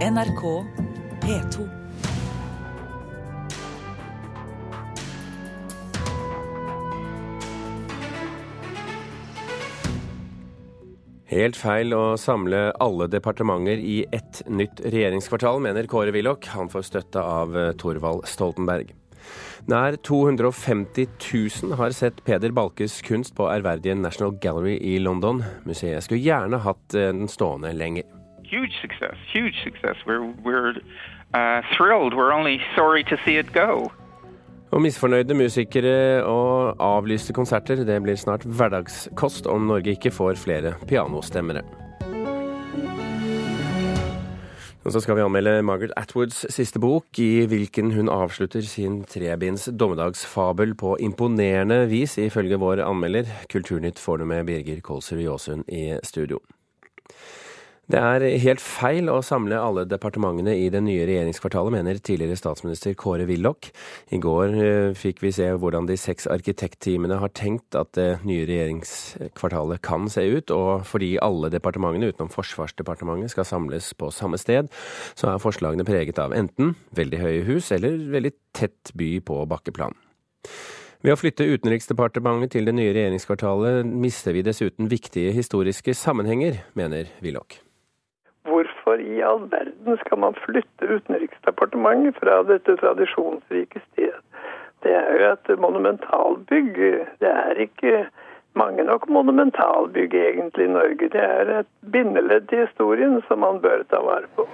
NRK 0.00 0.42
P2. 1.20 1.64
Helt 11.28 11.58
feil 11.60 11.92
å 11.92 12.16
samle 12.16 12.70
alle 12.80 13.10
departementer 13.12 13.76
i 13.76 14.06
ett 14.08 14.40
nytt 14.48 14.80
regjeringskvartal, 14.80 15.60
mener 15.60 15.84
Kåre 15.84 16.14
Willoch. 16.16 16.48
Han 16.54 16.72
får 16.72 16.86
støtte 16.88 17.20
av 17.20 17.52
eh, 17.52 17.74
Thorvald 17.76 18.24
Stoltenberg. 18.24 18.94
Nær 19.68 19.98
250 20.00 21.10
000 21.28 21.76
har 21.76 21.92
sett 21.92 22.24
Peder 22.24 22.56
Balkes 22.56 23.02
kunst 23.04 23.36
på 23.36 23.50
ærverdige 23.52 23.98
National 24.00 24.32
Gallery 24.40 24.78
i 24.80 24.96
London. 24.98 25.44
Museet 25.68 26.08
skulle 26.08 26.24
gjerne 26.24 26.62
hatt 26.64 26.96
eh, 26.96 27.12
den 27.12 27.28
stående 27.28 27.74
lenger. 27.76 28.08
Huge 28.50 28.74
success, 28.82 29.16
huge 29.32 29.54
success. 29.62 29.96
We're, 30.06 30.26
we're 30.42 30.74
uh, 31.34 31.62
thrilled. 31.76 32.14
We're 32.14 32.32
only 32.32 32.60
sorry 32.74 33.04
to 33.04 33.16
see 33.24 33.36
it 33.38 33.52
go. 33.52 33.92
Og 34.70 34.82
misfornøyde 34.82 35.34
musikere 35.34 36.24
og 36.24 36.74
avlyste 36.78 37.34
konserter, 37.34 37.84
det 37.86 38.02
blir 38.02 38.18
snart 38.18 38.42
hverdagskost 38.46 39.46
om 39.46 39.66
Norge 39.70 39.94
ikke 39.94 40.10
får 40.10 40.38
flere 40.42 40.74
pianostemmere. 40.86 41.62
Og 44.84 44.92
så 44.94 45.00
skal 45.04 45.18
vi 45.18 45.22
anmelde 45.22 45.62
Margaret 45.62 45.94
Atwoods 45.96 46.46
siste 46.50 46.80
bok, 46.82 47.06
i 47.18 47.46
hvilken 47.46 47.92
hun 47.94 48.08
avslutter 48.08 48.66
sin 48.66 49.02
trebinds 49.04 49.68
dommedagsfabel 49.78 50.74
på 50.74 50.96
imponerende 50.98 51.84
vis, 51.90 52.18
ifølge 52.18 52.58
vår 52.58 52.82
anmelder. 52.82 53.30
Kulturnytt 53.52 53.98
får 53.98 54.16
du 54.16 54.24
med 54.24 54.46
Birger 54.46 54.80
Kolsrud 54.80 55.22
Jåsund 55.22 55.68
i 55.68 55.98
studio. 56.02 56.40
Det 57.90 57.98
er 57.98 58.22
helt 58.44 58.60
feil 58.62 59.08
å 59.10 59.16
samle 59.24 59.56
alle 59.58 59.82
departementene 59.88 60.52
i 60.54 60.68
det 60.70 60.78
nye 60.84 61.02
regjeringskvartalet, 61.08 61.74
mener 61.74 61.98
tidligere 61.98 62.38
statsminister 62.38 62.92
Kåre 62.94 63.24
Willoch. 63.26 63.66
I 64.14 64.20
går 64.22 64.52
eh, 64.54 64.90
fikk 64.94 65.24
vi 65.24 65.32
se 65.34 65.48
hvordan 65.50 65.88
de 65.88 65.96
seks 65.98 66.28
arkitektteamene 66.30 67.16
har 67.18 67.32
tenkt 67.34 67.74
at 67.74 67.90
det 67.98 68.20
nye 68.22 68.44
regjeringskvartalet 68.46 69.82
kan 69.82 70.06
se 70.12 70.22
ut, 70.22 70.52
og 70.54 70.84
fordi 70.86 71.16
alle 71.24 71.50
departementene 71.50 72.12
utenom 72.12 72.30
Forsvarsdepartementet 72.30 73.32
skal 73.32 73.48
samles 73.48 73.88
på 73.98 74.12
samme 74.14 74.38
sted, 74.38 74.70
så 75.18 75.32
er 75.32 75.42
forslagene 75.42 75.86
preget 75.88 76.20
av 76.22 76.36
enten 76.36 76.76
veldig 76.94 77.18
høye 77.24 77.40
hus 77.48 77.72
eller 77.74 77.96
veldig 78.12 78.32
tett 78.54 78.92
by 78.94 79.16
på 79.26 79.40
bakkeplan. 79.50 79.98
Ved 81.02 81.16
å 81.16 81.18
flytte 81.18 81.48
Utenriksdepartementet 81.48 82.54
til 82.54 82.70
det 82.70 82.76
nye 82.76 82.94
regjeringskvartalet 82.94 83.82
mister 83.88 84.36
vi 84.36 84.46
dessuten 84.46 84.92
viktige 84.92 85.34
historiske 85.34 85.96
sammenhenger, 85.96 86.62
mener 86.78 87.10
Willoch. 87.24 87.58
Hvorfor 88.90 89.02
i 89.06 89.20
all 89.22 89.44
verden 89.50 89.98
skal 90.02 90.18
man 90.18 90.34
flytte 90.34 90.86
Utenriksdepartementet 90.90 92.16
fra 92.18 92.40
dette 92.42 92.74
tradisjonsrike 92.80 93.78
sted? 93.84 94.16
Det 94.82 94.94
er 94.98 95.10
jo 95.14 95.28
et 95.28 95.50
monumentalbygg. 95.62 96.78
Det 97.22 97.30
er 97.30 97.60
ikke 97.62 98.08
mange 98.58 98.82
nok 98.84 99.06
monumentalbygg 99.08 100.14
egentlig 100.14 100.66
i 100.66 100.72
Norge. 100.74 101.08
Det 101.12 101.22
er 101.22 101.52
et 101.60 101.70
bindeledd 101.92 102.50
i 102.50 102.64
historien 102.64 103.20
som 103.28 103.44
man 103.44 103.60
bør 103.62 103.84
ta 103.92 104.00
vare 104.02 104.26
på. 104.34 104.48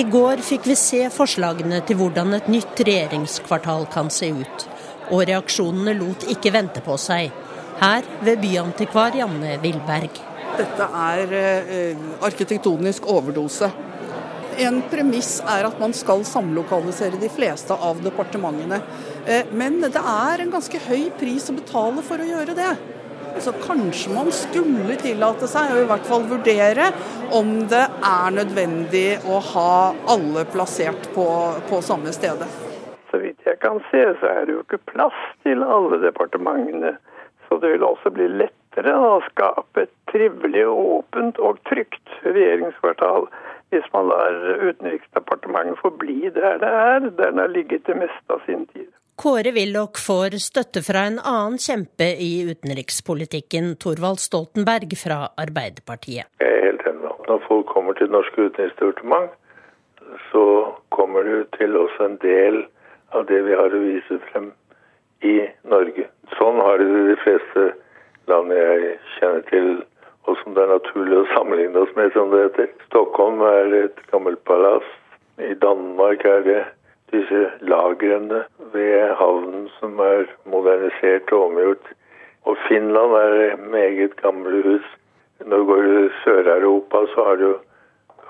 I 0.00 0.06
går 0.16 0.40
fikk 0.46 0.70
vi 0.70 0.76
se 0.80 1.02
forslagene 1.12 1.82
til 1.84 2.00
hvordan 2.00 2.38
et 2.38 2.48
nytt 2.48 2.80
regjeringskvartal 2.88 3.84
kan 3.92 4.08
se 4.08 4.30
ut. 4.32 4.64
Og 5.12 5.26
reaksjonene 5.28 5.92
lot 6.00 6.24
ikke 6.24 6.54
vente 6.56 6.80
på 6.88 6.96
seg. 6.96 7.36
Her 7.84 8.08
ved 8.24 8.40
byantikvar 8.40 9.12
Janne 9.20 9.58
Wilberg. 9.60 10.25
Dette 10.56 10.86
er 10.86 11.32
eh, 11.36 12.04
arkitektonisk 12.24 13.08
overdose. 13.10 13.68
En 14.56 14.78
premiss 14.88 15.42
er 15.44 15.66
at 15.68 15.80
man 15.82 15.92
skal 15.92 16.22
samlokalisere 16.24 17.18
de 17.20 17.28
fleste 17.28 17.76
av 17.76 17.98
departementene. 18.04 18.78
Eh, 19.28 19.50
men 19.52 19.82
det 19.84 20.00
er 20.00 20.44
en 20.44 20.52
ganske 20.54 20.80
høy 20.86 21.10
pris 21.20 21.50
å 21.50 21.56
betale 21.58 22.04
for 22.06 22.22
å 22.22 22.28
gjøre 22.30 22.56
det. 22.56 22.70
Så 23.44 23.52
kanskje 23.60 24.14
man 24.14 24.30
skulle 24.32 24.96
tillate 25.02 25.48
seg, 25.50 25.74
og 25.74 25.82
i 25.82 25.88
hvert 25.90 26.06
fall 26.08 26.24
vurdere, 26.30 26.86
om 27.36 27.50
det 27.68 27.82
er 27.84 28.36
nødvendig 28.38 29.08
å 29.28 29.42
ha 29.52 29.72
alle 30.14 30.46
plassert 30.48 31.10
på, 31.12 31.26
på 31.68 31.82
samme 31.84 32.14
stedet. 32.16 32.48
Så 33.10 33.20
vidt 33.20 33.44
jeg 33.44 33.60
kan 33.60 33.82
se, 33.90 34.06
så 34.22 34.30
er 34.30 34.46
det 34.46 34.56
jo 34.56 34.62
ikke 34.64 34.80
plass 34.88 35.18
til 35.44 35.60
alle 35.66 36.00
departementene. 36.06 36.96
Så 37.48 37.60
det 37.60 37.76
vil 37.76 37.84
også 37.84 38.10
bli 38.14 38.30
lettere 38.76 38.92
å 38.94 39.20
skape 39.30 39.86
et 39.86 39.92
trivelig, 40.10 40.66
åpent 40.68 41.38
og 41.38 41.58
trygt 41.68 42.08
regjeringskvartal 42.24 43.26
hvis 43.70 43.84
man 43.92 44.08
lar 44.08 44.36
Utenriksdepartementet 44.68 45.80
forbli 45.80 46.30
der 46.30 46.58
det 46.60 46.68
er, 46.68 47.00
der 47.00 47.32
den 47.32 47.38
har 47.38 47.48
ligget 47.48 47.86
det 47.86 47.96
meste 47.96 48.32
av 48.32 48.40
sin 48.46 48.66
tid. 48.66 48.88
Kåre 49.16 49.50
Willoch 49.56 49.96
får 49.96 50.36
støtte 50.44 50.82
fra 50.84 51.06
en 51.08 51.18
annen 51.18 51.56
kjempe 51.58 52.04
i 52.20 52.44
utenrikspolitikken, 52.50 53.76
Thorvald 53.80 54.20
Stoltenberg 54.20 54.92
fra 55.00 55.30
Arbeiderpartiet. 55.40 56.28
Jeg 56.38 56.52
er 56.52 56.68
helt 56.68 56.84
enig. 56.86 57.14
Når 57.26 57.40
folk 57.48 57.66
kommer 57.72 57.96
til 57.96 58.10
det 58.10 58.14
norske 58.14 58.50
utenriksdepartement, 58.50 59.32
så 60.30 60.44
kommer 60.92 61.24
det 61.24 61.40
til 61.56 61.74
også 61.80 62.10
en 62.10 62.20
del 62.22 62.60
av 63.16 63.24
det 63.26 63.40
vi 63.48 63.56
har 63.56 63.72
å 63.72 63.82
vise 63.82 64.20
frem 64.28 64.52
i 65.24 65.40
Norge. 65.64 66.06
Sånn 66.36 66.60
har 66.60 66.78
det 66.78 66.92
de 66.92 67.18
fleste 67.24 67.66
land 68.30 68.52
jeg 68.52 68.96
kjenner 69.16 69.44
til, 69.50 69.68
og 70.26 70.38
som 70.40 70.54
det 70.56 70.64
er 70.64 70.72
naturlig 70.74 71.18
å 71.20 71.28
sammenligne 71.34 71.82
oss 71.84 71.92
med, 71.98 72.12
som 72.14 72.32
det 72.32 72.42
heter. 72.48 72.72
Stockholm 72.88 73.42
er 73.46 73.74
et 73.84 74.00
gammelt 74.10 74.42
palass. 74.48 74.86
I 75.38 75.54
Danmark 75.62 76.24
er 76.24 76.42
det 76.46 76.62
disse 77.12 77.42
lagrene 77.60 78.42
ved 78.72 79.14
havnen 79.20 79.68
som 79.78 80.00
er 80.02 80.26
modernisert 80.50 81.30
og 81.36 81.50
omgjort. 81.50 81.92
Og 82.46 82.58
Finland 82.66 83.14
er 83.18 83.56
meget 83.70 84.16
gamle 84.22 84.62
hus. 84.62 84.86
Når 85.44 85.56
du 85.58 85.64
går 85.68 85.86
i 85.86 86.08
Sør-Europa, 86.24 87.04
så 87.14 87.24
har 87.28 87.36
du 87.36 87.50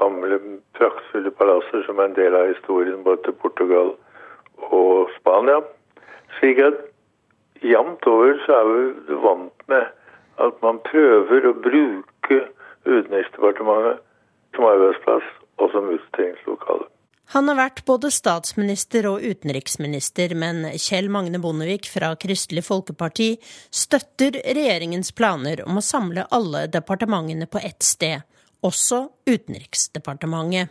gamle, 0.00 0.40
praktfulle 0.76 1.30
palasser 1.30 1.84
som 1.86 1.98
er 1.98 2.10
en 2.10 2.18
del 2.18 2.36
av 2.36 2.50
historien 2.50 3.04
både 3.04 3.22
til 3.24 3.36
Portugal 3.40 3.94
og 4.68 5.10
Spania. 5.16 5.62
Slik 6.38 6.60
at 6.60 6.82
jevnt 7.70 8.06
over 8.10 8.36
så 8.44 8.58
er 8.60 8.72
vi 8.72 9.20
vant 9.22 9.68
med 9.70 9.88
at 10.46 10.60
man 10.64 10.82
prøver 10.86 11.48
å 11.48 11.56
bruke 11.64 12.42
Utenriksdepartementet 12.86 14.02
som 14.54 14.68
arbeidsplass 14.68 15.32
og 15.58 15.72
som 15.72 15.88
utstillingslokale. 15.90 16.86
Han 17.34 17.48
har 17.50 17.56
vært 17.58 17.80
både 17.88 18.12
statsminister 18.14 19.08
og 19.10 19.24
utenriksminister, 19.26 20.36
men 20.38 20.62
Kjell 20.78 21.08
Magne 21.10 21.40
Bondevik 21.42 21.88
fra 21.90 22.12
Kristelig 22.22 22.62
Folkeparti 22.68 23.32
støtter 23.74 24.38
regjeringens 24.46 25.10
planer 25.16 25.64
om 25.66 25.80
å 25.80 25.82
samle 25.82 26.28
alle 26.30 26.68
departementene 26.70 27.48
på 27.50 27.58
ett 27.58 27.82
sted, 27.82 28.22
også 28.62 29.08
Utenriksdepartementet. 29.26 30.70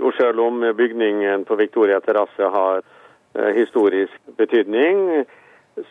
Jo, 0.00 0.10
selv 0.18 0.42
om 0.42 0.58
bygningen 0.74 1.46
på 1.46 1.54
Victoria 1.60 2.00
terrasse 2.02 2.50
har 2.50 2.82
eh, 2.82 3.52
historisk 3.54 4.34
betydning, 4.40 5.22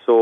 så 0.06 0.18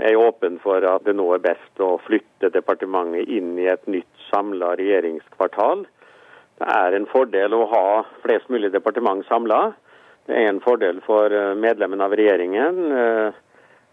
er 0.00 0.10
jeg 0.10 0.18
åpen 0.18 0.58
for 0.62 0.82
at 0.86 1.04
det 1.06 1.14
nå 1.14 1.28
er 1.34 1.44
best 1.44 1.82
å 1.82 1.92
flytte 2.02 2.50
departementet 2.50 3.28
inn 3.30 3.52
i 3.60 3.68
et 3.70 3.86
nytt 3.90 4.24
samla 4.30 4.74
regjeringskvartal. 4.80 5.84
Det 6.60 6.72
er 6.74 6.96
en 6.96 7.06
fordel 7.08 7.54
å 7.56 7.68
ha 7.70 7.84
flest 8.24 8.50
mulig 8.52 8.72
departement 8.74 9.22
samla. 9.28 9.70
Det 10.26 10.36
er 10.36 10.50
en 10.50 10.60
fordel 10.64 11.00
for 11.06 11.32
eh, 11.32 11.54
medlemmene 11.58 12.04
av 12.06 12.16
regjeringen 12.18 12.82
eh, 12.92 13.38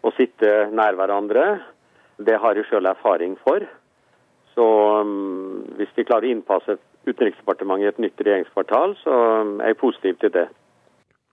å 0.01 0.13
sitte 0.17 0.67
nær 0.73 0.97
hverandre. 0.99 1.45
Det 2.17 2.35
har 2.41 2.57
jeg 2.57 2.67
sjøl 2.67 2.89
erfaring 2.89 3.37
for. 3.45 3.63
Så 4.57 4.67
mm, 5.05 5.77
hvis 5.77 5.93
vi 5.95 6.05
klarer 6.07 6.29
å 6.29 6.35
innpasse 6.35 6.79
Utenriksdepartementet 7.07 7.85
i 7.85 7.87
et 7.87 7.99
nytt 8.03 8.21
regjeringskvartal, 8.25 8.97
så 8.99 9.17
mm, 9.47 9.51
er 9.61 9.71
jeg 9.71 9.79
positiv 9.79 10.17
til 10.19 10.33
det. 10.33 10.47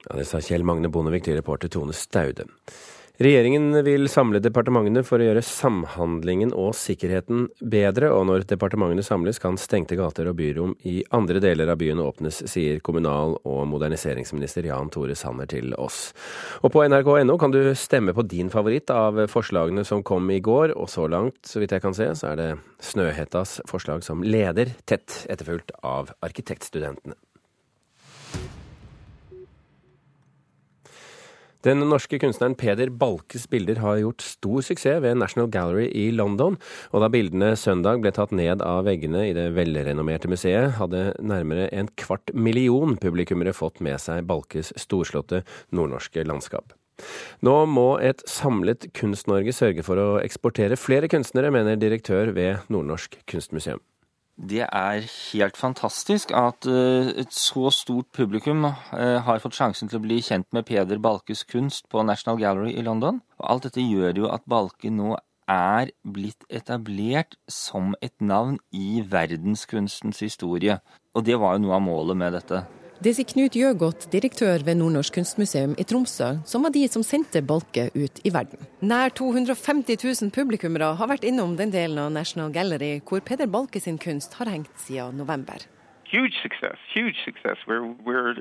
Ja, 0.04 0.18
Det 0.20 0.26
sa 0.28 0.38
Kjell 0.44 0.62
Magne 0.62 0.92
Bondevik 0.92 1.24
til 1.26 1.34
reporter 1.40 1.72
Tone 1.72 1.96
Staude. 1.96 2.46
Regjeringen 3.22 3.70
vil 3.86 4.08
samle 4.10 4.40
departementene 4.42 5.04
for 5.06 5.22
å 5.22 5.26
gjøre 5.28 5.42
samhandlingen 5.46 6.50
og 6.58 6.72
sikkerheten 6.74 7.44
bedre, 7.62 8.08
og 8.10 8.24
når 8.26 8.46
departementene 8.50 9.04
samles 9.06 9.38
kan 9.38 9.54
stengte 9.54 9.94
gater 9.94 10.26
og 10.26 10.34
byrom 10.40 10.72
i 10.82 10.96
andre 11.14 11.38
deler 11.44 11.70
av 11.70 11.78
byen 11.78 12.02
åpnes, 12.02 12.40
sier 12.50 12.80
kommunal- 12.82 13.36
og 13.46 13.60
moderniseringsminister 13.70 14.66
Jan 14.66 14.90
Tore 14.90 15.14
Sanner 15.14 15.46
til 15.46 15.70
oss. 15.78 16.08
Og 16.66 16.74
på 16.74 16.82
nrk.no 16.88 17.36
kan 17.38 17.54
du 17.54 17.60
stemme 17.78 18.16
på 18.18 18.26
din 18.26 18.50
favoritt 18.50 18.90
av 18.90 19.20
forslagene 19.30 19.86
som 19.86 20.02
kom 20.02 20.26
i 20.34 20.40
går, 20.42 20.74
og 20.74 20.90
så 20.90 21.06
langt, 21.06 21.38
så 21.46 21.62
vidt 21.62 21.76
jeg 21.76 21.84
kan 21.86 21.94
se, 21.94 22.10
så 22.18 22.32
er 22.32 22.40
det 22.40 22.48
Snøhettas 22.82 23.60
forslag 23.70 24.02
som 24.02 24.26
leder, 24.26 24.74
tett 24.90 25.22
etterfulgt 25.30 25.70
av 25.86 26.10
arkitektstudentene. 26.18 27.14
Den 31.64 31.80
norske 31.88 32.18
kunstneren 32.20 32.54
Peder 32.60 32.90
Balkes 32.92 33.46
bilder 33.48 33.78
har 33.80 33.96
gjort 34.02 34.20
stor 34.20 34.60
suksess 34.66 35.00
ved 35.00 35.16
National 35.16 35.48
Gallery 35.48 35.86
i 35.96 36.10
London, 36.12 36.58
og 36.92 37.00
da 37.00 37.08
bildene 37.08 37.54
søndag 37.56 38.02
ble 38.04 38.12
tatt 38.12 38.34
ned 38.36 38.60
av 38.60 38.82
veggene 38.84 39.22
i 39.30 39.32
det 39.36 39.46
velrenommerte 39.56 40.28
museet, 40.28 40.74
hadde 40.76 41.14
nærmere 41.24 41.70
en 41.72 41.88
kvart 41.96 42.34
million 42.36 42.98
publikummere 43.00 43.56
fått 43.56 43.80
med 43.80 43.96
seg 44.02 44.28
Balkes 44.28 44.74
storslåtte 44.84 45.40
nordnorske 45.72 46.26
landskap. 46.28 46.76
Nå 47.40 47.56
må 47.66 47.88
et 47.96 48.20
samlet 48.28 48.90
Kunst-Norge 48.94 49.56
sørge 49.56 49.82
for 49.88 49.98
å 49.98 50.08
eksportere 50.20 50.76
flere 50.76 51.08
kunstnere, 51.08 51.48
mener 51.54 51.80
direktør 51.80 52.36
ved 52.36 52.68
Nordnorsk 52.68 53.16
kunstmuseum. 53.30 53.80
Det 54.34 54.64
er 54.66 55.04
helt 55.06 55.56
fantastisk 55.56 56.32
at 56.34 56.66
eh, 56.66 57.12
et 57.22 57.30
så 57.32 57.70
stort 57.70 58.08
publikum 58.12 58.66
eh, 58.66 59.20
har 59.22 59.38
fått 59.38 59.54
sjansen 59.54 59.88
til 59.88 60.00
å 60.00 60.02
bli 60.02 60.18
kjent 60.26 60.48
med 60.52 60.66
Peder 60.66 60.98
Balkes 60.98 61.44
kunst 61.46 61.86
på 61.88 62.02
National 62.02 62.40
Gallery 62.42 62.74
i 62.74 62.82
London. 62.82 63.22
Og 63.38 63.46
alt 63.52 63.68
dette 63.68 63.84
gjør 63.84 64.24
jo 64.24 64.32
at 64.34 64.42
Balke 64.50 64.90
nå 64.90 65.14
er 65.46 65.92
blitt 66.02 66.42
etablert 66.50 67.36
som 67.46 67.94
et 68.02 68.14
navn 68.18 68.58
i 68.74 69.04
verdenskunstens 69.06 70.24
historie. 70.24 70.80
Og 71.14 71.28
det 71.28 71.38
var 71.38 71.54
jo 71.54 71.68
noe 71.68 71.78
av 71.78 71.86
målet 71.86 72.18
med 72.18 72.34
dette. 72.34 72.64
Det 73.04 73.12
sier 73.12 73.26
Knut 73.28 73.52
Gjøgodt, 73.52 74.06
direktør 74.08 74.62
ved 74.64 74.78
Nordnorsk 74.78 75.18
kunstmuseum 75.18 75.74
i 75.76 75.84
Tromsø, 75.84 76.38
som 76.48 76.62
var 76.64 76.72
de 76.72 76.86
som 76.88 77.02
sendte 77.04 77.42
Balke 77.44 77.90
ut 77.92 78.20
i 78.24 78.30
verden. 78.32 78.62
Nær 78.80 79.12
250 79.12 79.98
000 80.22 80.32
publikummere 80.32 80.94
har 80.96 81.10
vært 81.10 81.26
innom 81.28 81.52
den 81.58 81.74
delen 81.74 82.00
av 82.00 82.14
National 82.14 82.48
Gallery 82.54 83.02
hvor 83.04 83.20
Peder 83.20 83.50
Balke 83.52 83.82
sin 83.84 83.98
kunst 84.00 84.38
har 84.38 84.48
hengt 84.48 84.72
siden 84.80 85.20
november. 85.20 85.66
Huge 86.08 86.32
success, 86.40 86.80
huge 86.94 87.20
success. 87.26 87.60
We're, 87.68 87.92
we're 88.08 88.40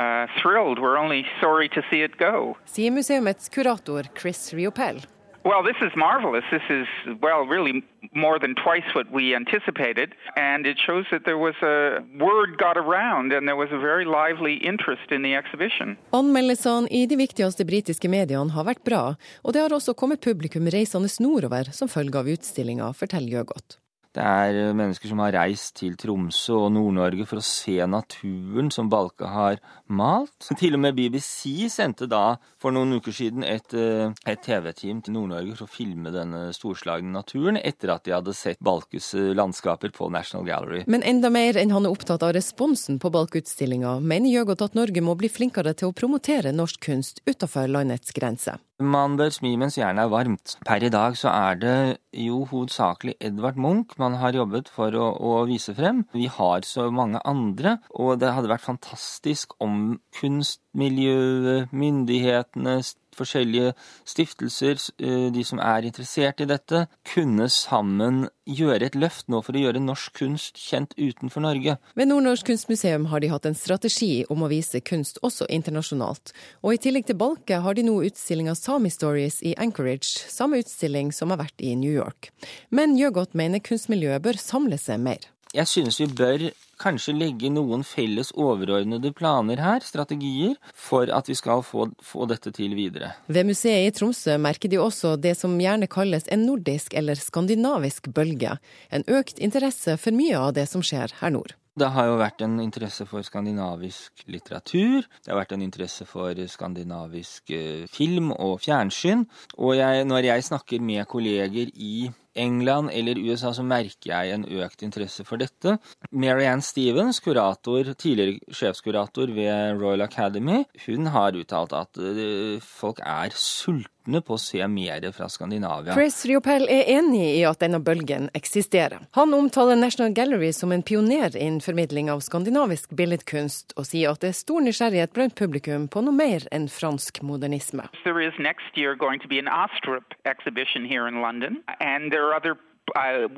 uh, 0.00 0.24
thrilled. 0.40 0.80
We're 0.80 0.96
only 0.96 1.26
sorry 1.42 1.68
to 1.76 1.84
see 1.90 2.00
it 2.00 2.16
go. 2.16 2.56
Sier 2.64 2.96
museumets 2.96 3.52
kurator 3.52 4.08
Chris 4.16 4.54
Riopel. 4.56 5.04
Well, 5.48 5.62
this 5.62 5.80
is 5.80 5.92
marvelous. 5.96 6.44
This 6.50 6.66
is, 6.68 6.86
well, 7.22 7.42
really 7.54 7.82
more 8.24 8.38
than 8.38 8.54
twice 8.54 8.88
what 8.94 9.08
we 9.10 9.34
anticipated. 9.34 10.08
And 10.36 10.66
it 10.66 10.76
shows 10.86 11.06
that 11.10 11.24
there 11.24 11.38
was 11.38 11.56
a 11.62 12.04
word 12.26 12.58
got 12.58 12.76
around 12.76 13.32
and 13.32 13.48
there 13.48 13.56
was 13.56 13.72
a 13.72 13.78
very 13.78 14.04
lively 14.04 14.54
interest 14.72 15.08
in 15.10 15.22
the 15.22 15.34
exhibition. 15.40 15.96
Anmeldelsene 16.12 16.86
i 16.90 17.06
de 17.06 17.16
viktigste 17.16 17.64
britiske 17.64 18.12
mediene 18.12 18.52
har 18.52 18.68
vært 18.68 18.84
bra, 18.84 19.02
og 19.42 19.56
det 19.56 19.64
har 19.64 19.72
også 19.72 19.96
kommet 19.96 20.20
publikum 20.20 20.68
reisende 20.68 21.08
nordover 21.24 21.72
som 21.72 21.88
følge 21.88 22.20
av 22.20 22.28
utstillinga, 22.28 22.92
forteller 22.92 23.38
Gjøgodt. 23.38 23.80
Det 24.18 24.24
er 24.26 24.56
eh, 24.58 24.74
mennesker 24.74 25.12
som 25.12 25.20
har 25.22 25.34
reist 25.36 25.76
til 25.78 25.94
Tromsø 25.98 26.56
og 26.64 26.72
Nord-Norge 26.74 27.26
for 27.28 27.38
å 27.38 27.44
se 27.44 27.76
naturen 27.86 28.72
som 28.74 28.90
Balke 28.90 29.28
har 29.30 29.60
malt. 29.86 30.48
Til 30.58 30.74
og 30.74 30.82
med 30.82 30.96
BBC 30.96 31.68
sendte 31.70 32.08
da 32.10 32.38
for 32.58 32.74
noen 32.74 32.96
uker 32.98 33.14
siden 33.14 33.46
et, 33.46 33.70
eh, 33.78 34.10
et 34.26 34.42
TV-team 34.42 35.04
til 35.06 35.14
Nord-Norge 35.14 35.54
for 35.54 35.68
å 35.68 35.70
filme 35.70 36.10
denne 36.14 36.48
storslagne 36.56 37.14
naturen, 37.14 37.60
etter 37.62 37.94
at 37.94 38.08
de 38.08 38.16
hadde 38.16 38.34
sett 38.34 38.58
Balkes 38.64 39.12
eh, 39.14 39.30
landskaper 39.38 39.94
på 39.94 40.10
National 40.10 40.48
Gallery. 40.48 40.82
Men 40.90 41.06
enda 41.06 41.30
mer 41.30 41.60
enn 41.60 41.76
han 41.76 41.86
er 41.86 41.94
opptatt 41.94 42.26
av 42.26 42.34
responsen 42.34 42.98
på 42.98 43.12
Balke-utstillinga, 43.14 44.00
mener 44.02 44.34
Jøgot 44.34 44.66
at 44.66 44.78
Norge 44.78 45.04
må 45.04 45.14
bli 45.20 45.30
flinkere 45.30 45.76
til 45.78 45.92
å 45.92 45.94
promotere 45.94 46.50
norsk 46.50 46.82
kunst 46.90 47.22
utenfor 47.28 47.70
landets 47.70 48.10
grenser. 48.16 48.58
Man 48.78 49.16
bør 49.18 49.32
smi 49.34 49.56
mens 49.58 49.74
jernet 49.74 50.04
er 50.04 50.10
varmt. 50.12 50.52
Per 50.62 50.84
i 50.86 50.90
dag 50.94 51.16
så 51.18 51.32
er 51.34 51.56
det 51.58 51.78
jo 52.14 52.44
hovedsakelig 52.46 53.16
Edvard 53.18 53.56
Munch 53.58 53.96
man 53.98 54.14
har 54.20 54.36
jobbet 54.38 54.70
for 54.70 54.94
å, 54.94 55.08
å, 55.18 55.32
vise 55.50 55.74
frem. 55.74 56.04
Vi 56.14 56.28
har 56.30 56.62
så 56.62 56.86
mange 56.94 57.18
andre, 57.26 57.80
og 57.90 58.20
det 58.22 58.30
hadde 58.36 58.52
vært 58.52 58.68
fantastisk 58.68 59.56
om 59.58 59.98
kunstmiljøet, 60.20 61.74
myndighetene, 61.74 62.76
forskjellige 63.18 63.74
stiftelser, 64.08 64.80
eh, 65.02 65.28
de 65.34 65.44
som 65.44 65.60
er 65.62 65.86
interessert 65.88 66.40
i 66.40 66.48
dette, 66.48 66.86
kunne 67.12 67.48
sammen 67.52 68.28
gjøre 68.48 68.88
et 68.88 68.96
løft 68.96 69.28
nå 69.28 69.42
for 69.44 69.56
å 69.56 69.62
gjøre 69.62 69.82
norsk 69.82 70.14
kunst 70.22 70.56
kjent 70.56 70.94
utenfor 70.96 71.44
Norge. 71.44 71.76
Ved 71.98 72.08
Nordnorsk 72.08 72.48
kunstmuseum 72.48 73.08
har 73.12 73.20
de 73.20 73.32
hatt 73.32 73.48
en 73.48 73.58
strategi 73.58 74.24
om 74.32 74.42
å 74.42 74.50
vise 74.50 74.80
kunst 74.80 75.20
også 75.22 75.48
internasjonalt. 75.52 76.32
Og 76.64 76.74
i 76.74 76.80
tillegg 76.80 77.08
til 77.10 77.18
Balke 77.20 77.60
har 77.64 77.76
de 77.76 77.84
nå 77.86 77.98
utstillinga 78.08 78.56
Sami 78.56 78.92
Stories 78.94 79.42
i 79.42 79.54
Anchorage, 79.60 80.24
samme 80.32 80.62
utstilling 80.62 81.12
som 81.12 81.34
har 81.34 81.42
vært 81.42 81.60
i 81.60 81.74
New 81.76 81.92
York. 81.92 82.30
Men 82.70 82.96
Gjøgodt 82.98 83.36
mener 83.38 83.62
kunstmiljøet 83.64 84.24
bør 84.24 84.40
samle 84.40 84.80
seg 84.80 85.02
mer. 85.04 85.28
Jeg 85.54 85.68
synes 85.68 86.00
vi 86.00 86.08
bør 86.12 86.50
kanskje 86.80 87.14
legge 87.16 87.50
noen 87.52 87.84
felles 87.86 88.32
overordnede 88.36 89.12
planer 89.16 89.60
her, 89.62 89.84
strategier, 89.84 90.56
for 90.74 91.10
at 91.14 91.28
vi 91.30 91.36
skal 91.38 91.62
få, 91.66 91.90
få, 92.04 92.26
dette 92.30 92.52
til 92.54 92.76
videre. 92.78 93.12
Ved 93.26 93.48
museet 93.48 93.88
i 93.88 93.94
Tromsø 93.94 94.38
merker 94.40 94.70
de 94.72 94.80
også 94.82 95.16
det 95.20 95.36
som 95.38 95.58
gjerne 95.60 95.90
kalles 95.90 96.28
en 96.32 96.46
nordisk 96.46 96.94
eller 96.98 97.18
skandinavisk 97.18 98.10
bølge. 98.14 98.58
En 98.90 99.06
økt 99.08 99.40
interesse 99.42 99.98
for 100.00 100.14
mye 100.14 100.38
av 100.38 100.54
det 100.58 100.68
som 100.70 100.84
skjer 100.84 101.18
her 101.20 101.34
nord. 101.34 101.56
Det 101.78 101.86
har 101.94 102.08
jo 102.08 102.16
vært 102.18 102.42
en 102.42 102.56
interesse 102.58 103.04
for 103.06 103.22
skandinavisk 103.22 104.24
litteratur. 104.32 105.04
Det 105.22 105.30
har 105.30 105.38
vært 105.38 105.52
en 105.54 105.62
interesse 105.62 106.06
for 106.08 106.34
skandinavisk 106.50 107.52
eh, 107.54 107.84
film 107.92 108.32
og 108.34 108.56
fjernsyn. 108.64 109.22
Og 109.62 109.76
jeg, 109.78 110.06
når 110.08 110.30
jeg 110.32 110.46
snakker 110.48 110.82
med 110.82 111.06
kolleger 111.10 111.70
i 111.74 112.08
England 112.34 112.90
eller 112.92 113.18
USA 113.18 113.52
så 113.54 113.64
merker 113.66 114.12
jeg 114.12 114.34
en 114.34 114.46
økt 114.62 114.84
interesse 114.86 115.24
for 115.26 115.40
dette. 115.40 115.78
Marianne 116.10 116.64
Stevens, 116.64 117.20
kurator, 117.24 117.92
tidligere 117.98 118.54
sjefskurator 118.54 119.32
ved 119.34 119.80
Royal 119.80 120.04
Academy, 120.06 120.64
hun 120.86 121.08
har 121.14 121.36
uttalt 121.38 121.74
at 121.76 122.00
eh, 122.00 122.58
folk 122.62 123.00
er 123.04 123.34
sultne 123.34 124.22
på 124.24 124.36
å 124.36 124.40
se 124.40 124.62
mer 124.70 125.04
fra 125.12 125.28
Skandinavia. 125.28 125.92
Chris 125.96 126.22
Riopel 126.28 126.64
er 126.72 126.88
enig 126.94 127.26
i 127.36 127.42
at 127.44 127.60
denne 127.60 127.80
bølgen 127.84 128.30
eksisterer. 128.36 129.04
Han 129.18 129.34
omtaler 129.36 129.76
National 129.76 130.14
Gallery 130.16 130.52
som 130.56 130.72
en 130.72 130.82
pioner 130.82 131.36
innen 131.36 131.60
formidling 131.64 132.08
av 132.12 132.22
skandinavisk 132.24 132.94
billedkunst, 132.96 133.76
og 133.76 133.88
sier 133.88 134.14
at 134.14 134.24
det 134.24 134.32
er 134.32 134.38
stor 134.38 134.64
nysgjerrighet 134.64 135.12
blant 135.16 135.36
publikum 135.38 135.88
på 135.92 136.02
noe 136.04 136.16
mer 136.16 136.46
enn 136.54 136.70
fransk 136.72 137.20
modernisme. 137.22 137.88
There 138.04 138.24
is 138.24 138.36
next 138.40 138.80
year 138.80 138.96
going 138.96 139.20
to 139.20 139.28
be 139.28 139.38
an 139.38 139.50
Astrup 139.52 140.16
exhibition 140.24 140.88
here 140.88 141.06
in 141.08 141.20
London, 141.20 141.60
and 141.80 142.14
other 142.34 142.56
Uh, 142.96 143.28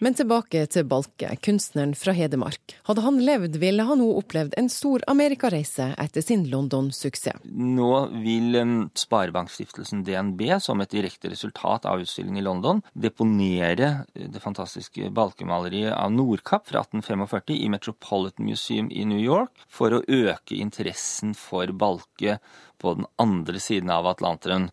Men 0.00 0.14
tilbake 0.14 0.64
til 0.68 0.84
Balke, 0.88 1.30
kunstneren 1.44 1.94
fra 1.96 2.12
Hedmark. 2.16 2.74
Hadde 2.88 3.04
han 3.04 3.20
levd, 3.24 3.56
ville 3.62 3.86
han 3.88 4.00
nå 4.02 4.08
opplevd 4.20 4.56
en 4.60 4.68
stor 4.72 5.04
amerikareise 5.08 5.90
etter 6.00 6.24
sin 6.24 6.44
London-suksess. 6.50 7.40
Nå 7.48 7.92
vil 8.24 8.58
um, 8.60 8.76
Sparebankstiftelsen 8.96 10.04
DNB, 10.06 10.44
som 10.64 10.82
et 10.84 10.92
direkte 10.92 11.32
resultat 11.32 11.88
av 11.88 12.04
utstillingen 12.04 12.42
i 12.42 12.46
London, 12.46 12.82
deponere 12.92 13.92
uh, 14.04 14.28
det 14.28 14.44
fantastiske 14.44 15.10
balkemaleriet 15.14 15.94
av 15.96 16.12
Nordkapp 16.12 16.68
fra 16.68 16.84
1845 16.84 17.56
i 17.56 17.70
Metropolitan 17.72 18.48
Museum 18.48 18.92
i 18.92 19.06
New 19.08 19.22
York, 19.22 19.54
for 19.68 19.94
å 19.94 20.04
øke 20.04 20.58
interessen 20.58 21.32
for 21.38 21.72
Balke 21.72 22.38
på 22.78 22.98
den 22.98 23.08
andre 23.18 23.60
siden 23.62 23.90
av 23.90 24.06
Atlanteren. 24.10 24.68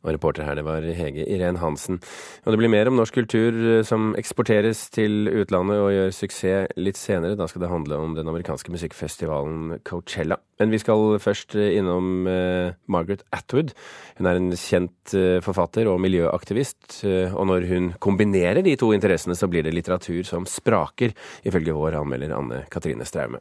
Og 0.00 0.14
reporter 0.14 0.46
her, 0.46 0.56
det 0.56 0.64
var 0.64 0.84
Hege 0.96 1.26
Irén 1.28 1.58
Hansen. 1.60 1.98
Og 2.46 2.54
det 2.54 2.58
blir 2.62 2.72
mer 2.72 2.88
om 2.88 2.96
norsk 2.96 3.18
kultur 3.18 3.52
eh, 3.52 3.82
som 3.84 4.14
eksporteres 4.16 4.86
til 4.94 5.28
utlandet 5.28 5.76
og 5.76 5.92
gjør 5.92 6.14
suksess 6.16 6.72
litt 6.80 6.96
senere. 6.96 7.36
Da 7.36 7.48
skal 7.50 7.66
det 7.66 7.72
handle 7.72 7.98
om 8.00 8.16
den 8.16 8.30
amerikanske 8.32 8.72
musikkfestivalen 8.72 9.82
Coachella. 9.84 10.40
Men 10.60 10.72
vi 10.72 10.80
skal 10.80 11.18
først 11.20 11.58
eh, 11.60 11.76
innom 11.76 12.24
uh, 12.24 12.72
Margaret 12.88 13.26
Atwood. 13.36 13.74
Hun 14.16 14.28
er 14.30 14.40
en 14.40 14.50
kjent 14.56 15.14
forfatter 15.44 15.88
og 15.90 16.00
miljøaktivist. 16.00 17.02
Og 17.04 17.46
når 17.48 17.66
hun 17.68 17.92
kombinerer 18.02 18.62
de 18.64 18.76
to 18.80 18.90
interessene, 18.96 19.36
så 19.36 19.48
blir 19.50 19.64
det 19.66 19.74
litteratur 19.74 20.22
som 20.28 20.48
spraker, 20.48 21.14
ifølge 21.44 21.76
vår 21.76 21.98
anmelder 22.00 22.36
Anne 22.36 22.64
Katrine 22.72 23.08
Straume. 23.08 23.40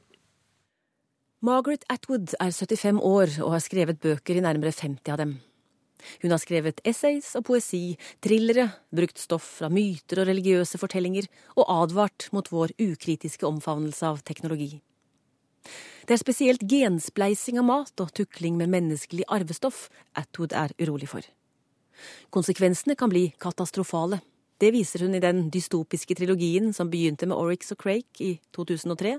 Margaret 1.46 1.86
Atwood 1.92 2.34
er 2.39 2.51
75 2.51 3.00
år 3.00 3.38
og 3.46 3.54
har 3.56 3.63
skrevet 3.63 4.01
bøker 4.04 4.39
i 4.39 4.44
nærmere 4.44 4.75
50 4.75 5.13
av 5.13 5.22
dem. 5.22 5.38
Hun 6.24 6.34
har 6.34 6.41
skrevet 6.41 6.82
essays 6.88 7.32
og 7.39 7.46
poesi, 7.50 7.98
thrillere, 8.24 8.70
brukt 8.96 9.20
stoff 9.20 9.48
fra 9.60 9.70
myter 9.74 10.24
og 10.24 10.29
religiøse 10.32 10.79
fortellinger, 10.82 11.27
og 11.58 11.72
advart 11.84 12.29
mot 12.36 12.48
vår 12.51 12.75
ukritiske 12.79 13.48
omfavnelse 13.48 14.06
av 14.08 14.24
teknologi. 14.27 14.79
Det 16.08 16.15
er 16.15 16.22
spesielt 16.24 16.63
genspleising 16.65 17.60
av 17.62 17.68
mat 17.68 18.01
og 18.01 18.13
tukling 18.18 18.56
med 18.58 18.72
menneskelig 18.74 19.27
arvestoff 19.29 19.89
Atwood 20.18 20.56
er 20.58 20.74
urolig 20.82 21.10
for. 21.12 21.22
Konsekvensene 22.34 22.96
kan 22.98 23.12
bli 23.12 23.27
katastrofale. 23.38 24.22
Det 24.60 24.72
viser 24.75 25.06
hun 25.06 25.15
i 25.15 25.22
den 25.24 25.46
dystopiske 25.53 26.18
trilogien 26.20 26.74
som 26.75 26.89
begynte 26.91 27.27
med 27.29 27.38
Oryx 27.38 27.72
og 27.75 27.79
Crake 27.84 28.24
i 28.24 28.32
2003, 28.56 29.13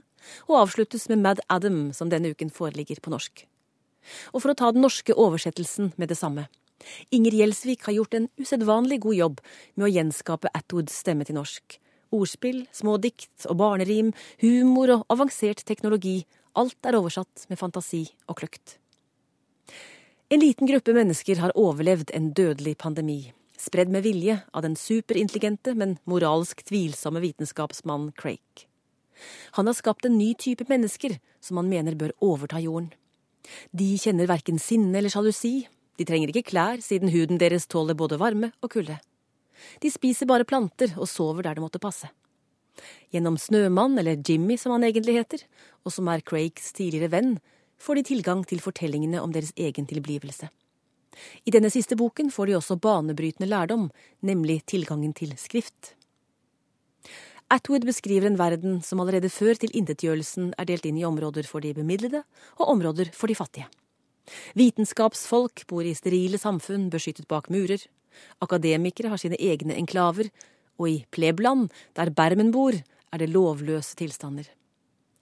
og 0.49 0.59
avsluttes 0.65 1.07
med 1.09 1.23
Mad 1.23 1.41
Adam, 1.49 1.93
som 1.97 2.11
denne 2.13 2.35
uken 2.35 2.51
foreligger 2.53 3.01
på 3.01 3.13
norsk. 3.15 3.47
Og 4.35 4.43
for 4.43 4.53
å 4.53 4.59
ta 4.59 4.73
den 4.73 4.85
norske 4.85 5.15
oversettelsen 5.17 5.95
med 5.97 6.13
det 6.13 6.19
samme. 6.21 6.49
Inger 7.11 7.37
Gjelsvik 7.41 7.87
har 7.89 7.97
gjort 7.99 8.17
en 8.17 8.29
usedvanlig 8.41 9.01
god 9.05 9.17
jobb 9.19 9.41
med 9.75 9.87
å 9.87 9.93
gjenskape 9.93 10.53
Atwoods 10.57 10.97
stemme 11.03 11.27
til 11.29 11.39
norsk. 11.39 11.79
Ordspill, 12.11 12.65
små 12.75 12.97
dikt 12.99 13.47
og 13.47 13.61
barnerim, 13.61 14.13
humor 14.43 14.97
og 14.97 15.05
avansert 15.13 15.63
teknologi. 15.67 16.25
Alt 16.59 16.79
er 16.87 16.99
oversatt 16.99 17.47
med 17.51 17.61
fantasi 17.61 18.09
og 18.27 18.41
kløkt. 18.41 18.79
En 20.31 20.43
liten 20.43 20.67
gruppe 20.71 20.95
mennesker 20.95 21.41
har 21.43 21.55
overlevd 21.59 22.13
en 22.15 22.31
dødelig 22.35 22.77
pandemi, 22.79 23.33
spredd 23.59 23.91
med 23.91 24.05
vilje 24.07 24.37
av 24.55 24.63
den 24.63 24.77
superintelligente, 24.79 25.75
men 25.75 25.97
moralsk 26.07 26.63
tvilsomme 26.67 27.23
vitenskapsmannen 27.23 28.13
Craig. 28.19 28.67
Han 29.59 29.67
har 29.67 29.75
skapt 29.75 30.07
en 30.07 30.19
ny 30.19 30.33
type 30.39 30.65
mennesker 30.71 31.19
som 31.43 31.59
han 31.61 31.71
mener 31.71 31.99
bør 31.99 32.15
overta 32.25 32.61
jorden. 32.63 32.93
De 33.75 33.97
kjenner 33.99 34.31
verken 34.31 34.59
sinne 34.63 34.97
eller 34.99 35.13
sjalusi, 35.13 35.67
de 36.01 36.07
trenger 36.09 36.33
ikke 36.33 36.49
klær 36.49 36.81
siden 36.81 37.13
huden 37.13 37.37
deres 37.37 37.67
tåler 37.69 37.93
både 37.99 38.17
varme 38.21 38.55
og 38.65 38.73
kulde. 38.73 38.97
De 39.85 39.91
spiser 39.93 40.25
bare 40.25 40.47
planter 40.49 40.95
og 40.97 41.09
sover 41.11 41.45
der 41.45 41.59
det 41.59 41.65
måtte 41.65 41.83
passe. 41.83 42.09
Gjennom 43.13 43.37
Snømann, 43.37 43.99
eller 44.01 44.17
Jimmy 44.17 44.57
som 44.57 44.73
han 44.73 44.87
egentlig 44.89 45.19
heter, 45.19 45.43
og 45.85 45.93
som 45.93 46.09
er 46.09 46.25
Craigs 46.25 46.73
tidligere 46.73 47.11
venn, 47.13 47.35
får 47.77 48.01
de 48.01 48.07
tilgang 48.15 48.45
til 48.49 48.63
fortellingene 48.65 49.21
om 49.21 49.35
deres 49.35 49.53
egen 49.61 49.89
tilblivelse. 49.91 50.49
I 51.45 51.53
denne 51.53 51.69
siste 51.69 51.99
boken 52.01 52.31
får 52.33 52.49
de 52.49 52.57
også 52.57 52.79
banebrytende 52.81 53.51
lærdom, 53.51 53.91
nemlig 54.25 54.63
tilgangen 54.73 55.13
til 55.13 55.35
skrift. 55.37 55.99
Atwood 57.51 57.85
beskriver 57.85 58.31
en 58.31 58.39
verden 58.41 58.81
som 58.87 59.03
allerede 59.03 59.29
før 59.29 59.59
tilintetgjørelsen 59.59 60.55
er 60.57 60.71
delt 60.71 60.87
inn 60.87 61.03
i 61.03 61.05
områder 61.05 61.45
for 61.51 61.61
de 61.61 61.75
bemidlede 61.77 62.23
og 62.57 62.73
områder 62.79 63.13
for 63.13 63.29
de 63.29 63.37
fattige. 63.37 63.69
Vitenskapsfolk 64.59 65.67
bor 65.71 65.87
i 65.87 65.97
sterile 65.97 66.39
samfunn 66.39 66.89
beskyttet 66.93 67.29
bak 67.31 67.51
murer. 67.51 67.83
Akademikere 68.43 69.13
har 69.13 69.21
sine 69.21 69.39
egne 69.41 69.77
enklaver, 69.79 70.31
og 70.81 70.89
i 70.89 71.03
plebland, 71.13 71.69
der 71.97 72.11
Bermen 72.11 72.51
bor, 72.55 72.75
er 73.11 73.19
det 73.19 73.31
lovløse 73.31 73.97
tilstander. 73.99 74.49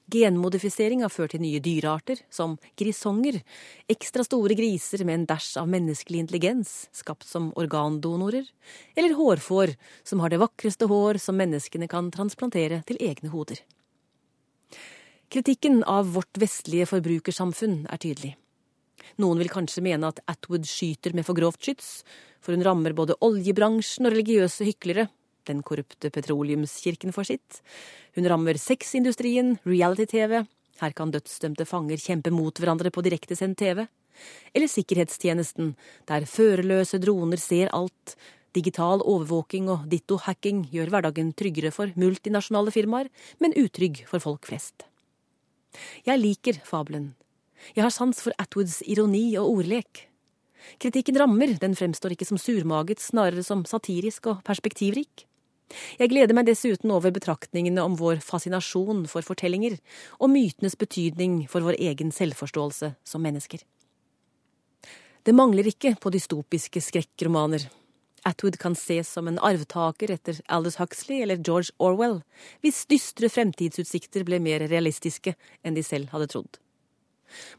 Genmodifisering 0.09 1.03
har 1.05 1.13
ført 1.13 1.35
til 1.35 1.43
nye 1.43 1.61
dyrearter, 1.61 2.23
som 2.33 2.55
grisonger, 2.81 3.43
ekstra 3.93 4.25
store 4.25 4.57
griser 4.57 5.05
med 5.05 5.19
en 5.19 5.27
dæsj 5.29 5.59
av 5.61 5.69
menneskelig 5.69 6.23
intelligens, 6.23 6.73
skapt 6.97 7.29
som 7.29 7.51
organdonorer, 7.61 8.49
eller 8.97 9.17
hårfår, 9.19 9.75
som 10.09 10.25
har 10.25 10.33
det 10.33 10.41
vakreste 10.41 10.89
hår 10.89 11.21
som 11.21 11.37
menneskene 11.37 11.91
kan 11.93 12.09
transplantere 12.15 12.81
til 12.89 13.01
egne 13.05 13.29
hoder. 13.35 13.61
Kritikken 15.29 15.83
av 15.85 16.15
vårt 16.15 16.41
vestlige 16.41 16.89
forbrukersamfunn 16.89 17.83
er 17.93 18.01
tydelig. 18.01 18.33
Noen 19.17 19.41
vil 19.41 19.53
kanskje 19.53 19.85
mene 19.85 20.11
at 20.13 20.21
Atwood 20.29 20.69
skyter 20.69 21.17
med 21.17 21.27
for 21.27 21.39
grovt 21.39 21.63
skyts, 21.65 22.03
for 22.45 22.55
hun 22.55 22.67
rammer 22.67 22.95
både 22.97 23.17
oljebransjen 23.25 24.07
og 24.07 24.15
religiøse 24.15 24.69
hyklere, 24.69 25.09
den 25.49 25.65
korrupte 25.65 26.11
petroleumskirken 26.13 27.15
får 27.17 27.31
sitt. 27.31 27.61
Hun 28.17 28.29
rammer 28.29 28.61
sexindustrien, 28.61 29.57
reality-TV, 29.65 30.43
her 30.79 30.95
kan 30.95 31.11
dødsdømte 31.11 31.67
fanger 31.67 31.99
kjempe 31.99 32.31
mot 32.31 32.61
hverandre 32.61 32.93
på 32.95 33.03
direktesendt 33.03 33.59
TV. 33.59 33.87
Eller 34.55 34.71
sikkerhetstjenesten, 34.71 35.73
der 36.11 36.27
førerløse 36.29 37.01
droner 37.03 37.41
ser 37.43 37.73
alt. 37.75 38.15
Digital 38.55 39.03
overvåking 39.03 39.69
og 39.73 39.87
ditto-hacking 39.91 40.65
gjør 40.73 40.93
hverdagen 40.95 41.33
tryggere 41.37 41.73
for 41.75 41.93
multinasjonale 41.99 42.75
firmaer, 42.75 43.11
men 43.43 43.57
utrygg 43.59 44.05
for 44.09 44.23
folk 44.23 44.49
flest. 44.51 44.87
Jeg 46.07 46.23
liker 46.23 46.59
fabelen. 46.67 47.13
Jeg 47.75 47.85
har 47.85 47.95
sans 47.95 48.21
for 48.23 48.35
Atwoods 48.41 48.81
ironi 48.87 49.31
og 49.41 49.59
ordlek. 49.59 50.09
Kritikken 50.83 51.19
rammer, 51.19 51.55
den 51.61 51.77
fremstår 51.79 52.15
ikke 52.15 52.27
som 52.29 52.41
surmaget, 52.41 53.01
snarere 53.03 53.45
som 53.47 53.65
satirisk 53.69 54.29
og 54.33 54.45
perspektivrik. 54.47 55.25
Jeg 56.01 56.11
gleder 56.13 56.33
meg 56.37 56.49
dessuten 56.49 56.93
over 56.95 57.13
betraktningene 57.13 57.83
om 57.85 57.97
vår 58.01 58.23
fascinasjon 58.25 59.05
for 59.11 59.25
fortellinger, 59.25 59.77
og 60.17 60.33
mytenes 60.33 60.79
betydning 60.81 61.43
for 61.51 61.65
vår 61.65 61.77
egen 61.91 62.13
selvforståelse 62.15 62.95
som 63.05 63.25
mennesker. 63.25 63.65
Det 65.29 65.35
mangler 65.37 65.69
ikke 65.69 65.93
på 66.01 66.13
dystopiske 66.15 66.81
skrekkromaner. 66.81 67.67
Atwood 68.27 68.57
kan 68.61 68.75
ses 68.77 69.11
som 69.13 69.29
en 69.29 69.41
arvtaker 69.45 70.11
etter 70.15 70.41
Aldous 70.49 70.79
Huxley 70.81 71.21
eller 71.23 71.41
George 71.45 71.75
Orwell, 71.79 72.23
hvis 72.65 72.87
dystre 72.89 73.29
fremtidsutsikter 73.33 74.25
ble 74.27 74.41
mer 74.43 74.65
realistiske 74.71 75.37
enn 75.63 75.77
de 75.77 75.85
selv 75.87 76.11
hadde 76.15 76.31
trodd 76.33 76.59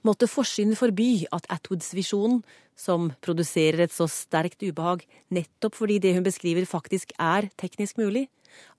måtte 0.05 0.29
forsynet 0.29 0.79
forby 0.79 1.25
at 1.35 1.47
Atwoods 1.51 1.93
visjon, 1.97 2.41
som 2.79 3.11
produserer 3.25 3.83
et 3.83 3.93
så 3.93 4.07
sterkt 4.07 4.63
ubehag 4.63 5.03
nettopp 5.35 5.75
fordi 5.75 5.99
det 5.99 6.15
hun 6.15 6.25
beskriver 6.25 6.67
faktisk 6.69 7.11
er 7.19 7.49
teknisk 7.59 7.99
mulig, 7.99 8.27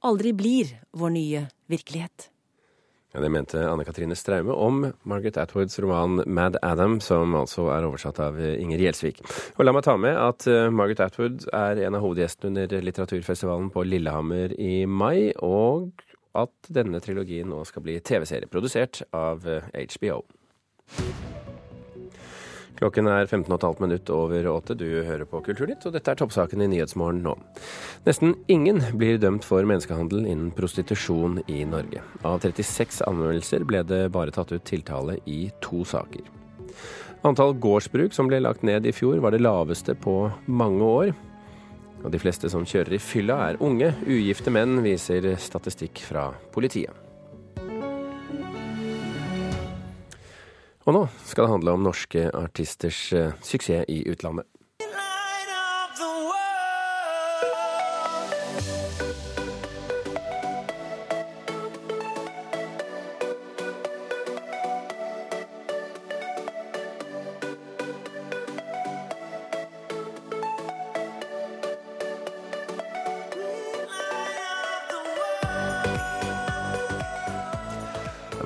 aldri 0.04 0.32
blir 0.36 0.74
vår 0.96 1.16
nye 1.16 1.48
virkelighet. 1.70 2.30
Ja, 3.10 3.20
Det 3.20 3.28
mente 3.28 3.58
Anne 3.66 3.84
Katrine 3.84 4.14
Straume 4.14 4.54
om 4.54 4.84
Margaret 5.02 5.36
Atwoods 5.36 5.78
roman 5.82 6.22
'Mad 6.26 6.56
Adam', 6.62 7.00
som 7.00 7.34
altså 7.34 7.66
er 7.74 7.86
oversatt 7.86 8.20
av 8.20 8.38
Inger 8.38 8.78
Gjelsvik. 8.78 9.18
Og 9.58 9.64
la 9.64 9.72
meg 9.72 9.82
ta 9.82 9.96
med 9.96 10.14
at 10.16 10.46
eh, 10.46 10.70
Margaret 10.70 11.00
Atwood 11.00 11.48
er 11.52 11.82
en 11.86 11.94
av 11.94 12.04
hovedgjestene 12.04 12.68
under 12.68 12.80
litteraturfestivalen 12.80 13.70
på 13.70 13.82
Lillehammer 13.82 14.54
i 14.60 14.86
mai, 14.86 15.32
og 15.42 15.90
at 16.38 16.70
denne 16.70 17.00
trilogien 17.02 17.50
nå 17.50 17.64
skal 17.66 17.82
bli 17.82 17.98
TV-serie, 17.98 18.46
produsert 18.46 19.02
av 19.12 19.42
HBO. 19.42 20.22
Klokken 22.80 23.10
er 23.12 23.26
15,5 23.26 23.80
minutt 23.82 24.08
over 24.08 24.46
åtte. 24.48 24.74
Du 24.74 24.86
hører 25.04 25.26
på 25.28 25.42
Kulturnytt, 25.44 25.84
og 25.84 25.92
dette 25.92 26.14
er 26.14 26.16
toppsaken 26.16 26.62
i 26.64 26.68
Nyhetsmorgen 26.72 27.20
nå. 27.26 27.34
Nesten 28.06 28.32
ingen 28.48 28.80
blir 28.96 29.20
dømt 29.20 29.44
for 29.44 29.68
menneskehandel 29.68 30.24
innen 30.24 30.48
prostitusjon 30.56 31.42
i 31.44 31.66
Norge. 31.68 32.00
Av 32.24 32.40
36 32.40 33.02
anmeldelser 33.04 33.66
ble 33.68 33.82
det 33.84 34.06
bare 34.14 34.32
tatt 34.32 34.54
ut 34.54 34.64
tiltale 34.64 35.18
i 35.28 35.50
to 35.60 35.84
saker. 35.84 36.24
Antall 37.28 37.52
gårdsbruk 37.60 38.16
som 38.16 38.32
ble 38.32 38.40
lagt 38.40 38.64
ned 38.64 38.88
i 38.88 38.96
fjor, 38.96 39.20
var 39.20 39.36
det 39.36 39.42
laveste 39.44 39.92
på 39.92 40.30
mange 40.48 40.88
år. 40.88 41.12
Og 42.00 42.08
de 42.14 42.22
fleste 42.22 42.48
som 42.48 42.64
kjører 42.64 42.96
i 42.96 43.02
fylla 43.10 43.36
er 43.50 43.60
unge, 43.60 43.92
ugifte 44.08 44.48
menn, 44.48 44.80
viser 44.80 45.34
statistikk 45.36 46.00
fra 46.08 46.30
politiet. 46.56 47.09
Og 50.90 50.96
nå 50.96 51.04
skal 51.22 51.46
det 51.46 51.52
handle 51.52 51.72
om 51.76 51.84
norske 51.86 52.24
artisters 52.34 53.12
eh, 53.14 53.36
suksess 53.46 53.86
i 53.86 54.00
utlandet. 54.10 54.48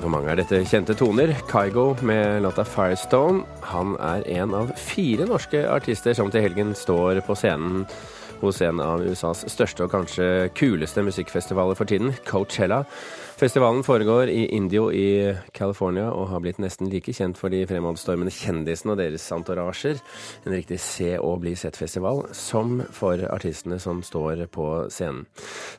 For 0.05 0.13
mange 0.13 0.29
er 0.29 0.37
dette 0.37 0.59
kjente 0.69 0.93
toner. 0.93 1.31
Kygo 1.49 1.95
med 2.05 2.43
låta 2.45 2.61
'Firestone'. 2.61 3.41
Han 3.73 3.95
er 3.97 4.21
en 4.37 4.53
av 4.53 4.69
fire 4.77 5.25
norske 5.25 5.63
artister 5.65 6.13
som 6.13 6.29
til 6.29 6.41
helgen 6.45 6.75
står 6.75 7.23
på 7.25 7.33
scenen 7.33 7.87
hos 8.39 8.61
en 8.61 8.79
av 8.79 9.01
USAs 9.01 9.41
største 9.49 9.81
og 9.83 9.89
kanskje 9.89 10.51
kuleste 10.53 11.01
musikkfestivaler 11.01 11.73
for 11.73 11.89
tiden, 11.89 12.13
Coachella. 12.23 12.83
Festivalen 13.35 13.83
foregår 13.83 14.29
i 14.29 14.45
Indio 14.55 14.85
i 14.95 15.35
California 15.51 16.05
og 16.07 16.29
har 16.31 16.39
blitt 16.39 16.59
nesten 16.63 16.87
like 16.87 17.11
kjent 17.11 17.35
for 17.35 17.51
de 17.51 17.65
fremadstormende 17.67 18.31
kjendisene 18.31 18.93
og 18.93 18.99
deres 19.01 19.25
entorasjer, 19.35 19.97
en 20.47 20.53
riktig 20.55 20.77
se 20.79 21.09
og 21.19 21.41
bli 21.43 21.51
sett-festival, 21.59 22.21
som 22.31 22.77
for 22.95 23.19
artistene 23.27 23.75
som 23.83 23.99
står 24.07 24.45
på 24.55 24.67
scenen. 24.87 25.25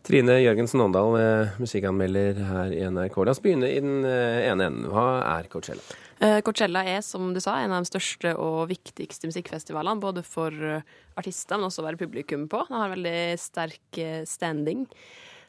Trine 0.05 0.37
Jørgensen 0.43 0.85
Åndal, 0.85 1.17
eh, 1.17 1.55
musikkanmelder 1.57 2.43
her 2.45 2.75
i 2.77 2.83
NRK. 2.91 3.17
La 3.25 3.33
oss 3.33 3.41
begynne 3.41 3.71
i 3.73 3.81
den 3.81 4.05
eh, 4.05 4.51
ene 4.51 4.67
enden. 4.69 4.91
Hva 4.93 5.07
er 5.39 5.49
Coachella? 5.49 5.97
Eh, 6.21 6.43
Coachella 6.45 6.83
er, 6.85 7.01
som 7.01 7.31
du 7.33 7.41
sa, 7.41 7.55
en 7.63 7.73
av 7.73 7.87
de 7.87 7.89
største 7.89 8.35
og 8.37 8.67
viktigste 8.69 9.31
musikkfestivalene, 9.33 10.03
både 10.05 10.27
for 10.29 10.53
artister, 11.17 11.57
men 11.57 11.71
også 11.71 11.81
å 11.81 11.89
være 11.89 12.03
publikum 12.05 12.45
på. 12.53 12.67
Den 12.69 12.77
har 12.83 12.93
veldig 12.93 13.17
sterk 13.41 14.03
standing 14.29 14.85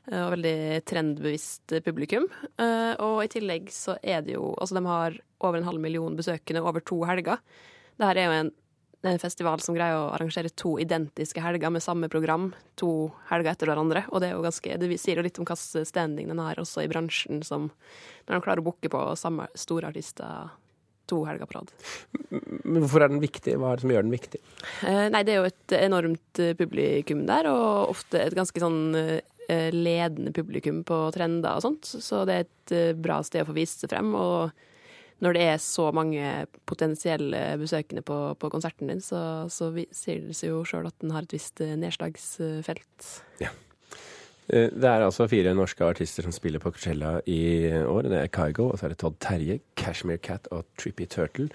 og 0.07 0.29
veldig 0.37 0.83
trendbevisst 0.87 1.73
publikum. 1.83 2.29
Og 2.57 3.17
i 3.25 3.31
tillegg 3.31 3.67
så 3.75 3.97
er 3.99 4.21
det 4.23 4.37
jo 4.37 4.53
Altså, 4.55 4.77
de 4.77 4.85
har 4.87 5.17
over 5.43 5.57
en 5.59 5.67
halv 5.67 5.83
million 5.83 6.15
besøkende 6.15 6.63
over 6.63 6.79
to 6.79 7.01
helger. 7.09 7.41
Dette 7.99 8.21
er 8.21 8.29
jo 8.29 8.37
en 8.37 8.53
en 9.05 9.19
festival 9.21 9.61
som 9.61 9.75
greier 9.77 9.97
å 9.97 10.11
arrangere 10.15 10.49
to 10.57 10.75
identiske 10.81 11.41
helger 11.43 11.71
med 11.73 11.83
samme 11.85 12.09
program 12.11 12.49
to 12.79 13.09
helger 13.29 13.53
etter 13.53 13.69
hverandre. 13.69 14.05
Og 14.09 14.21
det 14.21 14.31
er 14.31 14.37
jo 14.37 14.45
ganske, 14.45 14.77
det 14.81 14.99
sier 15.01 15.19
jo 15.19 15.25
litt 15.25 15.37
om 15.39 15.47
hvilken 15.47 15.87
standing 15.87 16.31
den 16.31 16.41
har 16.41 16.59
også 16.61 16.83
i 16.83 16.89
bransjen, 16.91 17.43
som 17.45 17.69
når 18.27 18.37
de 18.37 18.45
klarer 18.45 18.63
å 18.63 18.67
booke 18.67 18.91
på 18.91 19.03
samme 19.19 19.49
store 19.57 19.91
artister 19.91 20.49
to 21.07 21.21
helger 21.23 21.47
på 21.47 21.59
rad. 21.59 21.71
Men 22.65 22.81
hvorfor 22.83 23.05
er 23.05 23.13
den 23.13 23.23
viktig? 23.23 23.55
Hva 23.61 23.71
er 23.71 23.79
det 23.79 23.85
som 23.85 23.93
gjør 23.93 24.07
den 24.07 24.17
viktig? 24.17 24.41
Eh, 24.83 25.05
nei, 25.13 25.23
det 25.23 25.35
er 25.35 25.39
jo 25.39 25.51
et 25.53 25.75
enormt 25.77 26.41
eh, 26.43 26.55
publikum 26.59 27.23
der, 27.29 27.47
og 27.53 27.93
ofte 27.93 28.25
et 28.25 28.35
ganske 28.35 28.59
sånn 28.59 28.81
eh, 28.97 29.21
ledende 29.73 30.33
publikum 30.35 30.83
på 30.87 31.01
trender 31.15 31.57
og 31.57 31.63
sånt. 31.63 31.87
Så 31.87 32.23
det 32.27 32.35
er 32.35 32.47
et 32.47 32.73
eh, 32.75 32.95
bra 32.97 33.21
sted 33.25 33.45
å 33.45 33.49
få 33.49 33.57
vist 33.57 33.83
seg 33.83 33.93
frem. 33.93 34.15
og 34.15 34.65
når 35.23 35.33
det 35.33 35.45
er 35.49 35.61
så 35.61 35.87
mange 35.95 36.45
potensielle 36.69 37.39
besøkende 37.57 38.03
på, 38.05 38.17
på 38.37 38.49
konserten 38.53 38.91
din, 38.91 39.01
så, 39.01 39.47
så 39.49 39.71
sier 39.73 40.27
det 40.27 40.35
seg 40.37 40.51
jo 40.51 40.59
sjøl 40.67 40.89
at 40.89 40.97
den 41.01 41.13
har 41.15 41.25
et 41.25 41.33
visst 41.33 41.61
eh, 41.63 41.73
nedslagsfelt. 41.79 43.07
Ja. 43.41 43.49
Eh, 44.47 44.69
det 44.69 44.87
er 44.91 45.07
altså 45.07 45.27
fire 45.31 45.55
norske 45.57 45.85
artister 45.87 46.27
som 46.27 46.35
spiller 46.35 46.61
på 46.61 46.71
Coachella 46.75 47.17
i 47.25 47.41
år. 47.81 48.11
Det 48.11 48.21
er 48.21 48.33
Kygo, 48.33 48.69
og 48.69 48.77
så 48.77 48.87
er 48.87 48.93
det 48.93 49.01
Todd 49.01 49.17
Terje, 49.23 49.59
Cashmere 49.79 50.21
Cat 50.21 50.51
og 50.53 50.67
Trippy 50.77 51.09
Turtle. 51.09 51.49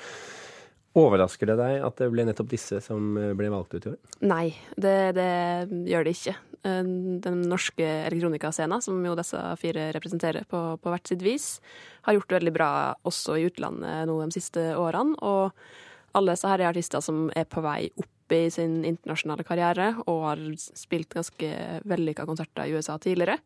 Overrasker 0.99 1.49
det 1.49 1.57
deg 1.57 1.85
at 1.87 2.01
det 2.01 2.11
ble 2.13 2.25
nettopp 2.29 2.51
disse 2.51 2.81
som 2.85 3.15
eh, 3.17 3.33
ble 3.37 3.49
valgt 3.53 3.73
ut 3.77 3.87
i 3.87 3.93
år? 3.95 4.01
Nei, 4.29 4.47
det, 4.77 4.97
det 5.17 5.29
gjør 5.89 6.05
det 6.05 6.13
ikke. 6.19 6.35
Eh, 6.69 6.83
den 7.27 7.41
norske 7.49 7.87
elektronikascenen, 8.11 8.85
som 8.85 9.01
jo 9.07 9.17
disse 9.19 9.41
fire 9.63 9.89
representerer 9.97 10.45
på, 10.51 10.61
på, 10.77 10.93
hvert 10.93 11.09
sitt 11.09 11.25
vis, 11.25 11.55
har 12.05 12.19
gjort 12.19 12.29
det 12.29 12.39
veldig 12.43 12.55
bra 12.59 12.71
også 13.09 13.39
i 13.41 13.47
utlandet 13.49 14.07
nå 14.11 14.19
de 14.21 14.37
siste 14.37 14.67
årene. 14.77 15.17
Og 15.25 16.19
alle 16.19 16.37
disse 16.37 16.51
her 16.51 16.61
er 16.61 16.73
artister 16.75 17.05
som 17.05 17.27
er 17.33 17.49
på 17.49 17.65
vei 17.65 17.87
opp 17.97 18.37
i 18.37 18.47
sin 18.53 18.81
internasjonale 18.89 19.45
karriere 19.45 19.93
og 20.07 20.25
har 20.25 20.43
spilt 20.57 21.13
ganske 21.13 21.49
vellykka 21.89 22.25
konserter 22.29 22.69
i 22.69 22.77
USA 22.77 22.99
tidligere. 23.01 23.41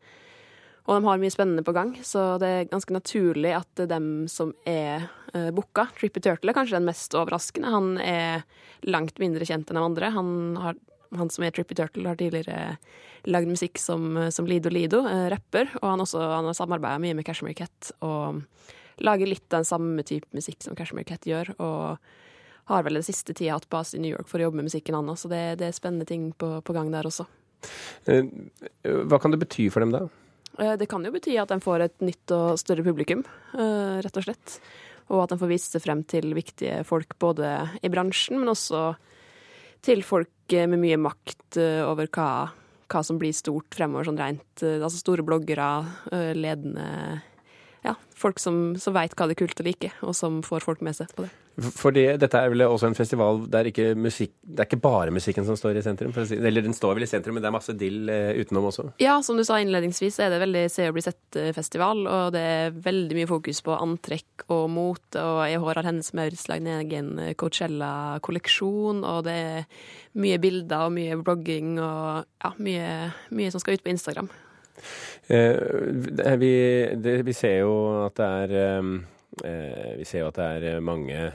Og 0.87 0.95
de 0.95 1.03
har 1.03 1.19
mye 1.19 1.33
spennende 1.33 1.65
på 1.67 1.73
gang, 1.75 1.91
så 2.07 2.37
det 2.39 2.47
er 2.47 2.69
ganske 2.71 2.95
naturlig 2.95 3.51
at 3.57 3.81
dem 3.91 4.27
som 4.31 4.53
er 4.67 5.09
uh, 5.33 5.49
booka. 5.55 5.89
Trippy 5.97 6.23
Turtle 6.23 6.53
er 6.53 6.55
kanskje 6.55 6.77
den 6.77 6.87
mest 6.87 7.15
overraskende. 7.17 7.71
Han 7.73 7.89
er 7.99 8.45
langt 8.87 9.19
mindre 9.19 9.47
kjent 9.47 9.67
enn 9.67 9.79
de 9.79 9.83
andre. 9.83 10.11
Han, 10.15 10.29
har, 10.63 10.77
han 11.19 11.31
som 11.33 11.43
er 11.43 11.51
Trippy 11.55 11.75
Turtle, 11.75 12.07
har 12.07 12.19
tidligere 12.19 12.77
lagd 13.27 13.51
musikk 13.51 13.81
som, 13.83 14.15
som 14.31 14.47
Lido 14.47 14.71
Lido, 14.71 15.01
uh, 15.03 15.27
rapper. 15.33 15.67
Og 15.81 15.89
han, 15.91 16.05
også, 16.05 16.21
han 16.23 16.47
har 16.47 16.55
samarbeida 16.55 17.03
mye 17.03 17.17
med 17.19 17.27
Cashmere 17.27 17.57
Cat 17.57 17.91
og 18.07 18.39
lager 19.03 19.29
litt 19.29 19.45
den 19.53 19.67
samme 19.67 20.07
type 20.07 20.31
musikk 20.33 20.63
som 20.63 20.77
Cashmere 20.77 21.05
Cat 21.09 21.27
gjør. 21.27 21.51
og 21.59 21.99
har 22.67 22.83
vel 22.83 22.99
den 22.99 23.05
siste 23.05 23.31
tida 23.31 23.55
hatt 23.55 23.69
base 23.71 23.95
i 23.95 24.01
New 24.03 24.11
York 24.11 24.27
for 24.27 24.41
å 24.41 24.47
jobbe 24.47 24.59
med 24.59 24.67
musikken 24.67 24.95
hans, 24.97 25.23
så 25.23 25.31
det, 25.31 25.43
det, 25.61 25.69
er 25.69 25.75
spennende 25.75 26.07
ting 26.07 26.33
på, 26.35 26.49
på 26.59 26.75
gang 26.75 26.89
der 26.91 27.07
også. 27.07 27.23
Eh, 28.11 28.27
hva 29.07 29.19
kan 29.23 29.31
det 29.31 29.39
bety 29.39 29.69
for 29.71 29.85
dem 29.85 29.93
da? 29.95 30.01
Eh, 30.59 30.75
det 30.77 30.89
kan 30.89 31.05
jo 31.05 31.13
bety 31.13 31.37
at 31.39 31.51
de 31.53 31.59
får 31.63 31.85
et 31.85 32.05
nytt 32.05 32.33
og 32.35 32.59
større 32.61 32.85
publikum, 32.85 33.23
eh, 33.53 33.97
rett 34.03 34.17
og 34.17 34.25
slett. 34.25 34.59
Og 35.07 35.23
at 35.23 35.31
de 35.31 35.39
får 35.39 35.51
vise 35.51 35.71
seg 35.71 35.83
frem 35.83 36.03
til 36.03 36.33
viktige 36.35 36.83
folk 36.85 37.15
både 37.19 37.51
i 37.81 37.89
bransjen, 37.89 38.39
men 38.41 38.51
også 38.51 38.97
til 39.85 40.01
folk 40.03 40.51
med 40.51 40.79
mye 40.81 40.97
makt 40.99 41.59
over 41.87 42.09
hva, 42.11 42.51
hva 42.91 43.03
som 43.05 43.19
blir 43.19 43.31
stort 43.35 43.71
fremover, 43.75 44.07
sånn 44.07 44.19
rent. 44.19 44.63
Altså 44.63 44.99
store 44.99 45.23
bloggere, 45.23 45.69
ledende 46.35 47.21
ja, 47.87 47.95
folk 48.17 48.39
som, 48.41 48.75
som 48.81 48.95
veit 48.97 49.15
hva 49.17 49.29
det 49.29 49.37
er 49.37 49.43
kult 49.45 49.61
å 49.61 49.67
like, 49.67 49.91
og 50.03 50.15
som 50.17 50.41
får 50.45 50.65
folk 50.65 50.83
med 50.85 50.97
seg 50.97 51.11
på 51.15 51.25
det. 51.25 51.33
Fordi 51.57 52.03
dette 52.21 52.37
er 52.37 52.51
vel 52.53 52.61
også 52.67 52.91
en 52.91 52.95
festival 52.97 53.39
der 53.49 53.65
ikke 53.71 53.95
musikk, 53.97 54.35
det 54.45 54.61
er 54.61 54.67
ikke 54.67 54.81
bare 54.83 55.13
musikken 55.13 55.45
som 55.47 55.57
står 55.57 55.79
i 55.79 55.81
sentrum? 55.81 56.13
Si, 56.13 56.37
eller 56.37 56.61
den 56.61 56.75
står 56.77 56.93
vel 56.99 57.07
i 57.07 57.09
sentrum, 57.09 57.33
men 57.33 57.41
det 57.41 57.49
er 57.49 57.55
masse 57.55 57.73
dill 57.73 58.11
eh, 58.13 58.37
utenom 58.37 58.67
også? 58.69 58.85
Ja, 59.01 59.15
som 59.25 59.39
du 59.39 59.45
sa 59.47 59.57
innledningsvis, 59.63 60.19
er 60.21 60.29
det 60.29 60.43
veldig 60.43 60.63
se 60.69 60.85
og 60.85 60.93
bli 60.99 61.05
sett-festival. 61.07 62.05
Og 62.05 62.35
det 62.35 62.45
er 62.45 62.77
veldig 62.85 63.17
mye 63.17 63.29
fokus 63.33 63.63
på 63.65 63.73
antrekk 63.73 64.45
og 64.53 64.67
mote. 64.69 65.17
Og 65.17 65.41
i 65.47 65.57
år 65.57 65.81
har 65.81 65.89
Hennes 65.89 66.13
Maurits 66.13 66.45
lagd 66.51 66.67
en 66.67 66.83
egen 66.85 67.13
Coachella-kolleksjon. 67.41 69.01
Og 69.01 69.25
det 69.25 69.37
er 69.47 69.85
mye 70.21 70.37
bilder 70.43 70.91
og 70.91 70.93
mye 70.93 71.17
blogging 71.25 71.79
og 71.81 72.21
ja, 72.21 72.53
mye, 72.61 72.91
mye 73.33 73.53
som 73.55 73.65
skal 73.65 73.79
ut 73.79 73.85
på 73.87 73.97
Instagram. 73.97 74.29
Eh, 75.27 76.37
vi, 76.39 76.53
det, 76.95 77.19
vi, 77.27 77.35
ser 77.35 77.61
jo 77.65 77.73
at 78.05 78.17
det 78.19 78.27
er 78.43 78.57
eh, 78.57 79.93
Vi 79.99 80.05
ser 80.07 80.23
jo 80.23 80.29
at 80.31 80.37
det 80.39 80.73
er 80.73 80.83
mange 80.83 81.31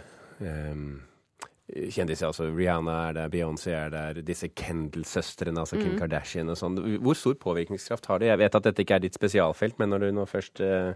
kjendiser. 1.72 2.26
altså 2.26 2.48
Rihanna 2.50 2.94
er 3.08 3.12
der, 3.16 3.28
Beyoncé 3.32 3.72
er 3.76 3.90
der, 3.92 4.22
disse 4.26 4.48
Kendal-søstrene, 4.48 5.60
altså 5.60 5.76
Kim 5.76 5.94
mm. 5.94 5.98
Kardashian 6.00 6.52
og 6.52 6.58
sånn. 6.58 6.78
Hvor 7.02 7.16
stor 7.18 7.36
påvirkningskraft 7.40 8.08
har 8.10 8.20
det? 8.20 8.32
Jeg 8.32 8.40
vet 8.42 8.58
at 8.58 8.66
dette 8.66 8.84
ikke 8.84 8.98
er 8.98 9.04
ditt 9.04 9.18
spesialfelt, 9.18 9.78
men 9.80 9.92
når 9.92 10.06
du 10.06 10.08
nå 10.16 10.26
først 10.28 10.60
eh, 10.64 10.92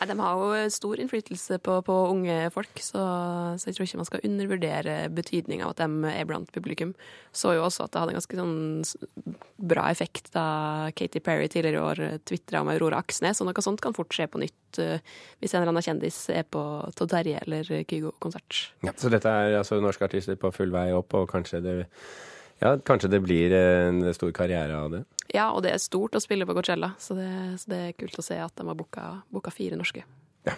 Nei, 0.00 0.08
De 0.08 0.16
har 0.16 0.38
jo 0.40 0.68
stor 0.72 1.00
innflytelse 1.02 1.58
på, 1.60 1.74
på 1.84 1.96
unge 2.08 2.36
folk, 2.54 2.80
så, 2.80 3.02
så, 3.60 3.68
jeg 3.68 3.76
tror 3.76 3.86
ikke 3.86 4.00
man 4.00 4.08
skal 4.08 4.22
undervurdere 4.24 4.94
betydninga 5.12 5.66
av 5.66 5.74
at 5.74 5.82
de 5.82 6.12
er 6.14 6.28
blant 6.28 6.48
publikum. 6.54 6.94
Så 7.36 7.52
jo 7.56 7.66
også 7.66 7.84
at 7.84 7.92
det 7.92 8.00
hadde 8.00 8.14
en 8.14 8.20
ganske 8.20 8.38
sånn 8.40 9.36
bra 9.70 9.90
effekt 9.92 10.32
da 10.32 10.46
Katy 10.96 11.20
Perry 11.24 11.50
tidligere 11.52 11.76
i 11.76 11.84
år 11.84 12.24
tvitra 12.24 12.64
om 12.64 12.72
Aurora 12.72 13.02
Aksnes, 13.04 13.42
og 13.42 13.50
noe 13.50 13.66
sånt 13.66 13.84
kan 13.84 13.96
fort 13.96 14.16
skje 14.16 14.30
på 14.32 14.40
nytt 14.40 14.80
uh, 14.80 14.96
hvis 15.42 15.52
en 15.52 15.60
eller 15.60 15.74
annen 15.74 15.84
kjendis 15.84 16.22
er 16.32 16.48
på 16.48 16.64
Todd 16.96 17.12
Terje 17.12 17.44
eller 17.44 17.68
Kygo-konsert. 17.68 18.64
Ja, 18.86 18.96
så 18.96 19.12
dette 19.12 19.28
er 19.28 19.60
altså 19.60 19.82
norske 19.84 20.08
artister 20.08 20.40
på 20.40 20.52
full 20.56 20.72
vei 20.72 20.88
opp, 20.96 21.12
og 21.18 21.28
kanskje 21.28 21.60
det 21.66 21.78
ja, 22.60 22.74
kanskje 22.84 23.08
det 23.12 23.22
blir 23.24 23.52
en 23.56 24.02
stor 24.16 24.32
karriere 24.36 24.76
av 24.76 24.92
det? 24.92 25.04
Ja, 25.34 25.50
og 25.54 25.62
det 25.62 25.74
er 25.74 25.82
stort 25.82 26.16
å 26.18 26.22
spille 26.22 26.46
på 26.46 26.56
Coachella, 26.56 26.92
så 26.98 27.14
det, 27.14 27.28
så 27.62 27.70
det 27.70 27.80
er 27.84 27.98
kult 27.98 28.18
å 28.18 28.24
se 28.24 28.38
at 28.42 28.56
de 28.58 28.66
har 28.66 28.78
booka 28.78 29.52
fire 29.54 29.78
norske. 29.78 30.02
Ja. 30.48 30.54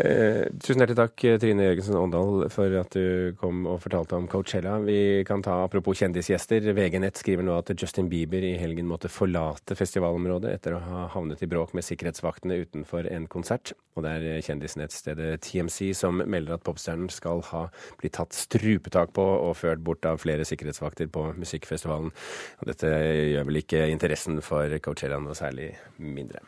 Eh, 0.00 0.46
tusen 0.62 0.80
hjertelig 0.80 0.96
takk, 0.96 1.22
Trine 1.42 1.64
Jørgensen 1.66 1.96
Åndal, 1.98 2.46
for 2.52 2.72
at 2.78 2.94
du 2.96 3.34
kom 3.36 3.66
og 3.68 3.82
fortalte 3.82 4.16
om 4.16 4.28
Coachella. 4.30 4.78
Vi 4.86 5.24
kan 5.28 5.42
ta 5.44 5.58
apropos 5.60 5.98
kjendisgjester. 6.00 6.70
VG 6.72 6.96
Nett 7.02 7.18
skriver 7.20 7.44
nå 7.44 7.58
at 7.58 7.72
Justin 7.74 8.08
Bieber 8.08 8.44
i 8.46 8.54
helgen 8.56 8.88
måtte 8.88 9.10
forlate 9.12 9.76
festivalområdet 9.76 10.54
etter 10.54 10.76
å 10.76 10.80
ha 10.86 11.02
havnet 11.12 11.42
i 11.44 11.48
bråk 11.50 11.74
med 11.76 11.84
sikkerhetsvaktene 11.84 12.62
utenfor 12.62 13.10
en 13.10 13.26
konsert. 13.28 13.74
Og 13.98 14.06
det 14.06 14.14
er 14.14 14.46
kjendisnettstedet 14.46 15.42
TMC 15.44 15.90
som 15.98 16.22
melder 16.24 16.56
at 16.56 16.64
popstjernen 16.64 17.10
skal 17.12 17.44
ha 17.50 17.66
blitt 18.00 18.16
tatt 18.16 18.36
strupetak 18.36 19.12
på 19.18 19.26
og 19.26 19.58
ført 19.60 19.84
bort 19.84 20.08
av 20.08 20.22
flere 20.22 20.46
sikkerhetsvakter 20.48 21.12
på 21.12 21.26
musikkfestivalen. 21.42 22.14
Og 22.62 22.72
dette 22.72 22.94
gjør 23.34 23.50
vel 23.50 23.60
ikke 23.60 23.84
interessen 23.92 24.40
for 24.40 24.80
Coachella 24.80 25.20
noe 25.20 25.36
særlig 25.36 25.74
mindre. 26.00 26.40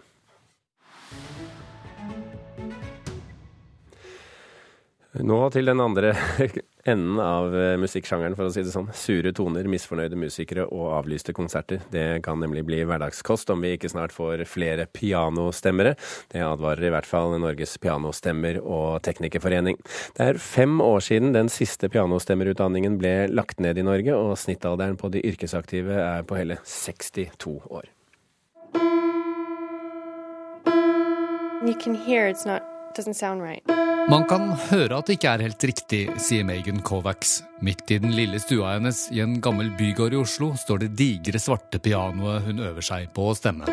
Nå 5.20 5.38
til 5.53 5.68
den 5.68 5.81
andre 5.85 6.14
enden 6.88 7.18
av 7.20 7.53
eh, 7.53 7.75
musikksjangeren, 7.77 8.33
for 8.33 8.48
å 8.48 8.53
si 8.55 8.62
det 8.64 8.72
sånn. 8.72 8.88
Sure 8.96 9.33
toner, 9.37 9.68
misfornøyde 9.68 10.16
musikere 10.16 10.64
og 10.72 10.87
avlyste 10.96 11.35
konserter. 11.37 11.83
Det 11.92 12.22
kan 12.25 12.40
nemlig 12.40 12.64
bli 12.64 12.79
hverdagskost 12.88 13.53
om 13.53 13.61
vi 13.61 13.75
ikke 13.77 13.90
snart 13.92 14.14
får 14.16 14.46
flere 14.48 14.87
pianostemmere. 14.88 15.94
Det 16.33 16.40
advarer 16.40 16.88
i 16.88 16.94
hvert 16.94 17.09
fall 17.09 17.37
Norges 17.37 17.77
pianostemmer- 17.83 18.62
og 18.62 19.03
teknikerforening. 19.05 19.77
Det 20.16 20.31
er 20.33 20.40
fem 20.40 20.81
år 20.81 21.05
siden 21.05 21.37
den 21.37 21.53
siste 21.53 21.92
pianostemmerutdanningen 21.92 22.96
ble 23.03 23.14
lagt 23.29 23.61
ned 23.61 23.77
i 23.77 23.85
Norge, 23.85 24.16
og 24.16 24.40
snittalderen 24.40 24.96
på 24.96 25.12
de 25.12 25.20
yrkesaktive 25.29 26.01
er 26.01 26.25
på 26.25 26.40
hele 26.40 26.57
62 26.64 27.59
år. 27.68 27.92
You 31.62 31.77
can 31.79 31.94
hear 31.94 32.27
it's 32.27 32.44
not, 32.44 32.62
doesn't 32.96 33.14
sound 33.14 33.40
right. 33.40 33.81
Man 34.10 34.24
kan 34.26 34.50
høre 34.70 34.98
at 34.98 35.06
det 35.06 35.18
ikke 35.18 35.30
er 35.30 35.44
helt 35.46 35.64
riktig, 35.68 36.00
sier 36.22 36.46
Megan 36.46 36.80
Kovacs. 36.84 37.42
Midt 37.62 37.90
i 37.94 38.00
den 38.02 38.14
lille 38.16 38.40
stua 38.42 38.74
hennes 38.74 39.04
i 39.14 39.20
en 39.22 39.36
gammel 39.44 39.70
bygård 39.78 40.16
i 40.16 40.18
Oslo 40.18 40.52
står 40.58 40.82
det 40.82 40.88
digre 40.98 41.40
svarte 41.42 41.78
pianoet 41.82 42.48
hun 42.48 42.62
øver 42.66 42.84
seg 42.84 43.12
på 43.14 43.28
å 43.30 43.36
stemme. 43.38 43.68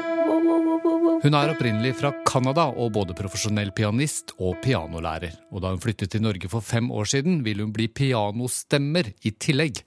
Hun 1.19 1.35
er 1.35 1.51
opprinnelig 1.51 1.95
fra 1.99 2.13
Canada 2.27 2.69
og 2.69 2.93
både 2.95 3.15
profesjonell 3.17 3.73
pianist 3.75 4.31
og 4.37 4.61
pianolærer. 4.63 5.33
Og 5.51 5.65
da 5.65 5.73
hun 5.73 5.81
flyttet 5.83 6.13
til 6.13 6.23
Norge 6.23 6.47
for 6.51 6.63
fem 6.63 6.87
år 6.95 7.09
siden, 7.11 7.41
ville 7.43 7.65
hun 7.65 7.73
bli 7.75 7.89
pianostemmer 7.91 9.11
i 9.27 9.33
tillegg. 9.35 9.81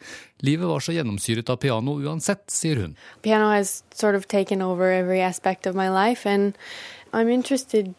Livet 0.44 0.68
var 0.68 0.84
så 0.84 0.92
gjennomsyret 0.98 1.54
av 1.54 1.62
piano 1.62 1.96
uansett, 2.02 2.44
sier 2.52 2.82
hun. 2.82 2.98
Piano 3.24 3.48
has 3.54 3.82
sort 3.94 4.18
over 4.18 4.90
every 4.92 5.20
aspect 5.20 5.66
of 5.66 5.74
my 5.74 5.88
life, 5.88 6.26
and 6.26 6.58
I'm 7.12 7.28
interested 7.28 7.94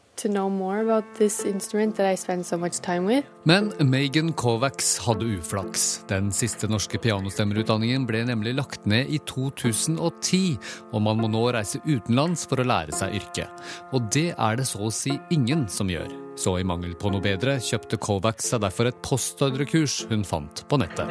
men 3.49 3.71
Megan 3.89 4.33
Kovacs 4.33 4.91
hadde 5.03 5.25
uflaks. 5.25 5.85
Den 6.07 6.29
siste 6.31 6.69
norske 6.69 6.99
pianostemmerutdanningen 7.01 8.05
ble 8.07 8.21
nemlig 8.29 8.53
lagt 8.55 8.85
ned 8.89 9.09
i 9.09 9.19
2010, 9.29 10.57
og 10.93 11.03
man 11.03 11.19
må 11.19 11.29
nå 11.33 11.43
reise 11.55 11.81
utenlands 11.87 12.45
for 12.49 12.61
å 12.61 12.67
lære 12.69 12.95
seg 12.95 13.17
yrket. 13.19 13.63
Og 13.91 14.05
det 14.13 14.29
er 14.37 14.59
det 14.59 14.67
så 14.69 14.85
å 14.87 14.93
si 14.93 15.17
ingen 15.33 15.65
som 15.71 15.91
gjør. 15.91 16.11
Så 16.39 16.55
i 16.61 16.65
mangel 16.65 16.95
på 16.97 17.11
noe 17.13 17.23
bedre 17.23 17.57
kjøpte 17.61 17.99
Kovacs 18.01 18.53
seg 18.53 18.63
derfor 18.63 18.89
et 18.89 19.01
postordrekurs 19.05 20.03
hun 20.13 20.25
fant 20.27 20.63
på 20.69 20.79
nettet. 20.81 21.09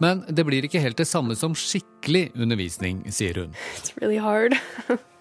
Men 0.00 0.24
det 0.28 0.44
blir 0.44 0.64
ikke 0.66 0.82
helt 0.82 0.98
det 1.00 1.08
samme 1.08 1.36
som 1.38 1.56
skikkelig 1.56 2.30
undervisning, 2.36 3.04
sier 3.08 3.44
hun. 3.44 3.54
It's 3.76 3.94
really 4.00 4.20
hard. 4.20 4.58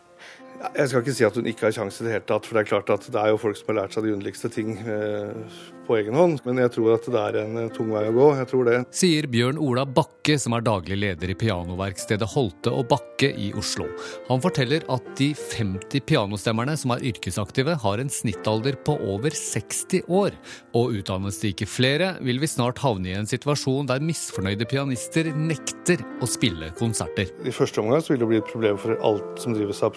Jeg 0.75 0.89
skal 0.89 1.03
ikke 1.03 1.15
si 1.15 1.25
at 1.27 1.37
hun 1.37 1.47
ikke 1.49 1.67
har 1.67 1.75
sjanse 1.75 2.01
i 2.01 2.07
det 2.07 2.13
hele 2.15 2.27
tatt, 2.27 2.47
for 2.47 2.57
det 2.57 2.65
er 2.65 2.69
klart 2.69 2.91
at 2.93 3.07
det 3.11 3.21
er 3.21 3.31
jo 3.31 3.39
folk 3.41 3.57
som 3.59 3.71
har 3.71 3.81
lært 3.83 3.95
seg 3.95 4.05
de 4.05 4.13
underligste 4.15 4.51
ting 4.51 4.75
eh, 4.81 5.59
på 5.85 5.97
egen 5.99 6.17
hånd. 6.17 6.41
Men 6.47 6.61
jeg 6.63 6.73
tror 6.75 6.95
at 6.95 7.07
det 7.11 7.21
er 7.21 7.37
en 7.43 7.59
eh, 7.61 7.71
tung 7.75 7.91
vei 7.93 8.03
å 8.09 8.13
gå. 8.15 8.27
Jeg 8.39 8.49
tror 8.51 8.69
det. 8.69 8.79
Sier 8.95 9.27
Bjørn 9.31 9.59
Ola 9.61 9.85
Bakke, 9.85 10.37
som 10.41 10.55
er 10.57 10.65
daglig 10.65 10.97
leder 11.01 11.31
i 11.31 11.37
pianoverkstedet 11.37 12.29
Holte 12.33 12.73
og 12.73 12.87
Bakke 12.91 13.31
i 13.31 13.51
Oslo. 13.57 13.87
Han 14.29 14.43
forteller 14.43 14.85
at 14.91 15.09
de 15.19 15.31
50 15.37 16.05
pianostemmerne 16.09 16.75
som 16.79 16.95
er 16.95 17.05
yrkesaktive, 17.11 17.77
har 17.85 18.01
en 18.01 18.11
snittalder 18.11 18.79
på 18.87 18.97
over 19.05 19.35
60 19.35 20.09
år. 20.09 20.35
Og 20.75 20.99
utdannes 20.99 21.39
det 21.41 21.53
ikke 21.53 21.69
flere, 21.69 22.13
vil 22.25 22.41
vi 22.41 22.49
snart 22.49 22.81
havne 22.83 23.11
i 23.11 23.17
en 23.17 23.29
situasjon 23.29 23.89
der 23.91 24.03
misfornøyde 24.03 24.67
pianister 24.69 25.31
nekter 25.35 26.01
å 26.23 26.29
spille 26.29 26.71
konserter. 26.79 27.31
I 27.45 27.53
første 27.55 27.83
omgang 27.83 28.03
så 28.03 28.13
vil 28.13 28.23
det 28.23 28.31
bli 28.31 28.41
et 28.41 28.51
problem 28.51 28.79
for 28.81 28.97
alt 29.05 29.41
som 29.41 29.55
drives 29.55 29.83
av 29.85 29.95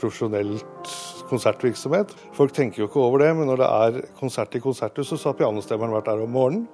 profesjonelt 0.63 1.09
konsertvirksomhet. 1.29 2.15
Folk 2.37 2.55
tenker 2.57 2.83
jo 2.83 2.89
ikke 2.89 3.03
over 3.03 3.23
det, 3.23 3.35
men 3.37 3.51
når 3.51 3.61
det 3.61 3.69
er 3.69 4.01
konsert 4.19 4.55
i 4.57 4.63
konserthuset, 4.65 5.21
så 5.21 5.31
har 5.31 5.39
pianostemmeren 5.39 5.93
vært 5.93 6.09
der 6.09 6.25
om 6.25 6.33
morgenen. 6.33 6.67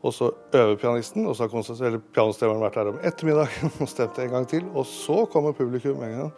Og 0.00 0.14
så 0.16 0.30
øver 0.56 0.78
pianisten, 0.80 1.26
og 1.28 1.36
så 1.36 1.44
har 1.44 1.98
pianostemmeren 2.14 2.62
vært 2.64 2.78
der 2.78 2.92
om 2.94 3.00
ettermiddagen 3.04 3.72
og 3.82 3.90
stemt 3.90 4.18
en 4.18 4.32
gang 4.32 4.48
til. 4.48 4.64
Og 4.74 4.86
så 4.88 5.26
kommer 5.32 5.52
publikum 5.56 6.00
en 6.04 6.16
gang. 6.16 6.32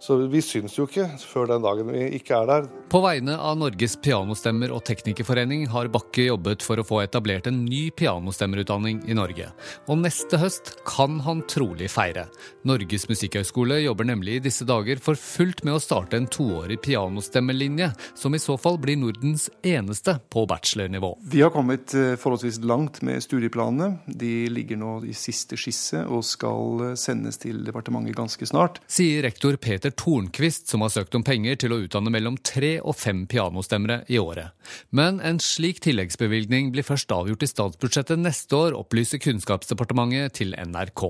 Så 0.00 0.16
vi 0.30 0.40
syns 0.44 0.76
jo 0.78 0.86
ikke 0.86 1.08
før 1.26 1.48
den 1.50 1.64
dagen 1.64 1.88
vi 1.90 2.04
ikke 2.18 2.36
er 2.38 2.46
der. 2.48 2.66
På 2.88 3.00
vegne 3.02 3.34
av 3.34 3.58
Norges 3.58 3.96
pianostemmer 4.00 4.70
og 4.72 4.84
teknikerforening 4.86 5.66
har 5.72 5.90
Bakke 5.92 6.28
jobbet 6.28 6.62
for 6.64 6.80
å 6.80 6.86
få 6.86 7.02
etablert 7.02 7.48
en 7.50 7.64
ny 7.66 7.88
pianostemmerutdanning 7.98 9.02
i 9.10 9.16
Norge. 9.18 9.50
Og 9.90 9.98
neste 10.00 10.38
høst 10.40 10.76
kan 10.88 11.18
han 11.26 11.42
trolig 11.50 11.90
feire. 11.92 12.28
Norges 12.68 13.08
musikkhøgskole 13.10 13.80
jobber 13.82 14.08
nemlig 14.08 14.38
i 14.38 14.44
disse 14.46 14.66
dager 14.68 15.02
for 15.02 15.18
fullt 15.18 15.64
med 15.66 15.76
å 15.76 15.82
starte 15.82 16.16
en 16.16 16.30
toårig 16.30 16.78
pianostemmelinje, 16.86 17.90
som 18.16 18.34
i 18.34 18.42
så 18.42 18.56
fall 18.60 18.78
blir 18.80 18.96
Nordens 19.00 19.48
eneste 19.66 20.18
på 20.30 20.46
bachelornivå. 20.48 21.12
Vi 21.34 21.42
har 21.42 21.52
kommet 21.54 21.92
eh, 21.98 22.14
forholdsvis 22.20 22.62
langt 22.64 23.02
med 23.06 23.22
studieplanene. 23.24 23.98
De 24.06 24.32
ligger 24.52 24.78
nå 24.80 24.94
i 25.08 25.16
siste 25.16 25.58
skisse 25.60 26.04
og 26.06 26.24
skal 26.26 26.86
eh, 26.92 26.96
sendes 26.98 27.42
til 27.42 27.60
departementet 27.66 28.16
ganske 28.16 28.48
snart. 28.48 28.80
Sier 28.88 29.26
rektor 29.26 29.58
Peter 29.60 29.87
Peter 29.88 30.04
Tornquist, 30.04 30.68
som 30.68 30.82
har 30.82 30.90
søkt 30.90 31.14
om 31.16 31.22
penger 31.24 31.56
til 31.56 31.72
å 31.72 31.78
utdanne 31.80 32.10
mellom 32.12 32.36
tre 32.44 32.78
og 32.80 32.96
fem 32.96 33.24
pianostemmere 33.26 34.02
i 34.08 34.18
året. 34.20 34.52
Men 34.90 35.20
en 35.24 35.38
slik 35.40 35.80
tilleggsbevilgning 35.80 36.72
blir 36.74 36.84
først 36.84 37.10
avgjort 37.12 37.42
i 37.42 37.48
statsbudsjettet 37.48 38.20
neste 38.20 38.56
år, 38.56 38.76
opplyser 38.76 39.20
Kunnskapsdepartementet 39.22 40.36
til 40.40 40.52
NRK. 40.52 41.04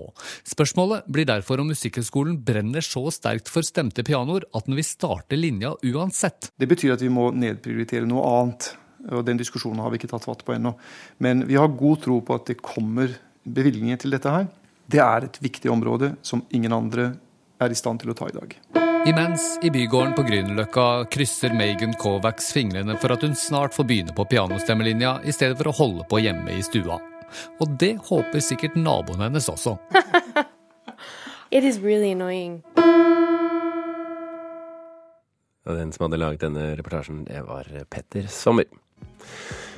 Spørsmålet 0.46 1.08
blir 1.10 1.26
derfor 1.26 1.58
om 1.58 1.72
Musikkhøgskolen 1.72 2.38
brenner 2.46 2.84
så 2.84 3.08
sterkt 3.10 3.50
for 3.50 3.66
stemte 3.66 4.04
pianoer 4.06 4.46
at 4.54 4.68
den 4.68 4.78
vil 4.78 4.86
starte 4.86 5.38
linja 5.38 5.74
uansett. 5.82 6.52
Det 6.54 6.70
betyr 6.70 6.94
at 6.94 7.02
vi 7.02 7.10
må 7.10 7.32
nedprioritere 7.34 8.06
noe 8.06 8.26
annet. 8.30 8.72
og 9.10 9.24
Den 9.26 9.40
diskusjonen 9.42 9.82
har 9.82 9.90
vi 9.90 9.98
ikke 9.98 10.12
tatt 10.14 10.28
fatt 10.28 10.46
på 10.46 10.54
ennå. 10.54 10.76
Men 11.18 11.48
vi 11.48 11.58
har 11.58 11.74
god 11.74 12.04
tro 12.06 12.20
på 12.22 12.38
at 12.38 12.46
det 12.52 12.62
kommer 12.62 13.16
bevilgninger 13.42 14.04
til 14.04 14.14
dette 14.14 14.30
her. 14.30 14.46
Det 14.86 15.02
er 15.02 15.26
et 15.26 15.42
viktig 15.42 15.70
område 15.72 16.14
som 16.22 16.46
ingen 16.54 16.72
andre 16.72 17.16
er 17.60 17.72
i 17.72 17.78
stand 17.78 18.02
til 18.02 18.12
å 18.12 18.16
ta 18.18 18.28
i 18.30 18.36
dag. 18.36 18.54
Imens 19.08 19.44
i 19.64 19.70
bygården 19.72 20.14
på 20.16 20.24
Grünerløkka 20.26 20.86
krysser 21.12 21.54
Megan 21.56 21.94
Kovacs 22.00 22.50
fingrene 22.52 22.96
for 23.00 23.14
at 23.14 23.22
hun 23.24 23.36
snart 23.38 23.76
får 23.76 23.86
begynne 23.88 24.14
på 24.16 24.26
pianostemmelinja 24.28 25.20
i 25.24 25.32
stedet 25.32 25.56
for 25.60 25.70
å 25.70 25.76
holde 25.78 26.06
på 26.10 26.20
hjemme 26.20 26.58
i 26.58 26.64
stua. 26.66 26.98
Og 27.62 27.76
det 27.80 27.94
håper 28.08 28.42
sikkert 28.44 28.76
naboen 28.76 29.22
hennes 29.22 29.48
også. 29.48 29.76
It 31.50 31.64
is 31.64 31.78
really 31.80 32.12
annoying. 32.12 32.62
Den 35.68 35.92
som 35.92 36.06
hadde 36.06 36.20
laget 36.20 36.44
denne 36.44 36.70
reportasjen, 36.76 37.24
det 37.28 37.42
var 37.44 37.68
Petter 37.92 38.28
Sommer. 38.32 38.68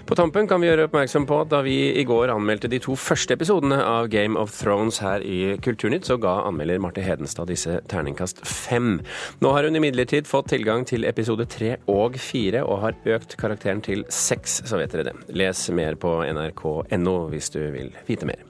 På 0.06 0.16
tampen 0.18 0.48
kan 0.50 0.60
vi 0.62 0.68
gjøre 0.68 0.86
oppmerksom 0.88 1.26
på 1.28 1.36
at 1.42 1.50
da 1.52 1.60
vi 1.66 1.74
i 2.00 2.04
går 2.08 2.32
anmeldte 2.32 2.70
de 2.70 2.80
to 2.82 2.96
første 2.98 3.36
episodene 3.36 3.78
av 3.84 4.08
Game 4.12 4.38
of 4.40 4.52
Thrones 4.56 5.00
her 5.04 5.22
i 5.22 5.56
Kulturnytt, 5.62 6.08
så 6.08 6.16
ga 6.20 6.40
anmelder 6.48 6.80
Marte 6.82 7.04
Hedenstad 7.04 7.50
disse 7.50 7.78
terningkast 7.90 8.42
fem. 8.46 8.98
Nå 9.44 9.54
har 9.54 9.68
hun 9.68 9.78
imidlertid 9.78 10.30
fått 10.30 10.50
tilgang 10.54 10.86
til 10.88 11.06
episode 11.08 11.46
tre 11.50 11.76
og 11.90 12.18
fire, 12.20 12.64
og 12.64 12.82
har 12.86 12.98
økt 13.18 13.36
karakteren 13.40 13.84
til 13.84 14.06
seks, 14.10 14.62
så 14.66 14.80
vet 14.80 14.96
dere 14.96 15.10
det. 15.10 15.16
Les 15.36 15.66
mer 15.76 15.98
på 16.00 16.20
nrk.no 16.26 17.16
hvis 17.30 17.54
du 17.54 17.62
vil 17.76 17.94
vite 18.08 18.28
mer. 18.30 18.44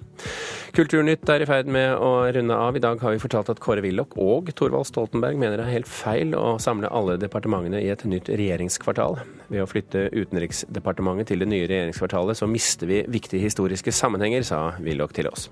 Kulturnytt 0.70 1.26
er 1.26 1.42
i 1.42 1.46
ferd 1.48 1.66
med 1.66 1.96
å 1.98 2.28
runde 2.30 2.54
av. 2.54 2.76
I 2.78 2.82
dag 2.82 3.00
har 3.02 3.10
vi 3.10 3.18
fortalt 3.18 3.48
at 3.50 3.58
Kåre 3.62 3.82
Willoch 3.82 4.12
og 4.22 4.52
Thorvald 4.54 4.86
Stoltenberg 4.86 5.38
mener 5.40 5.58
det 5.58 5.64
er 5.64 5.74
helt 5.74 5.90
feil 5.90 6.36
å 6.38 6.60
samle 6.62 6.86
alle 6.94 7.16
departementene 7.18 7.80
i 7.82 7.88
et 7.90 8.04
nytt 8.06 8.30
regjeringskvartal. 8.30 9.18
Ved 9.50 9.64
å 9.64 9.66
flytte 9.66 10.04
Utenriksdepartementet 10.14 11.32
til 11.32 11.42
det 11.42 11.48
nye 11.50 11.66
regjeringskvartalet, 11.66 12.38
så 12.38 12.46
mister 12.46 12.86
vi 12.86 13.00
viktige 13.10 13.42
historiske 13.42 13.90
sammenhenger, 13.90 14.46
sa 14.46 14.60
Willoch 14.84 15.16
til 15.16 15.26
oss. 15.32 15.48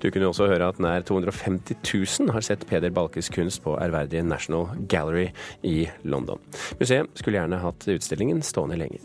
Du 0.00 0.08
kunne 0.08 0.30
også 0.30 0.48
høre 0.48 0.70
at 0.72 0.80
nær 0.80 1.04
250 1.04 1.82
000 1.84 2.32
har 2.32 2.46
sett 2.46 2.64
Peder 2.70 2.94
Balkes 2.96 3.28
kunst 3.34 3.60
på 3.66 3.76
ærverdige 3.76 4.24
National 4.24 4.72
Gallery 4.88 5.28
i 5.68 5.82
London. 6.08 6.40
Museet 6.80 7.12
skulle 7.20 7.42
gjerne 7.42 7.60
hatt 7.60 7.90
utstillingen 7.92 8.40
stående 8.40 8.80
lenger. 8.80 9.04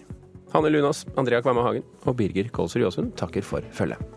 Hanne 0.56 0.71
Lunås, 0.71 1.03
Andrea 1.19 1.43
Kvamme 1.43 1.67
Hagen 1.67 1.84
og 2.08 2.15
Birger 2.15 2.47
Kolsrud 2.56 2.88
Jåsund 2.88 3.17
takker 3.19 3.43
for 3.43 3.67
følget. 3.75 4.16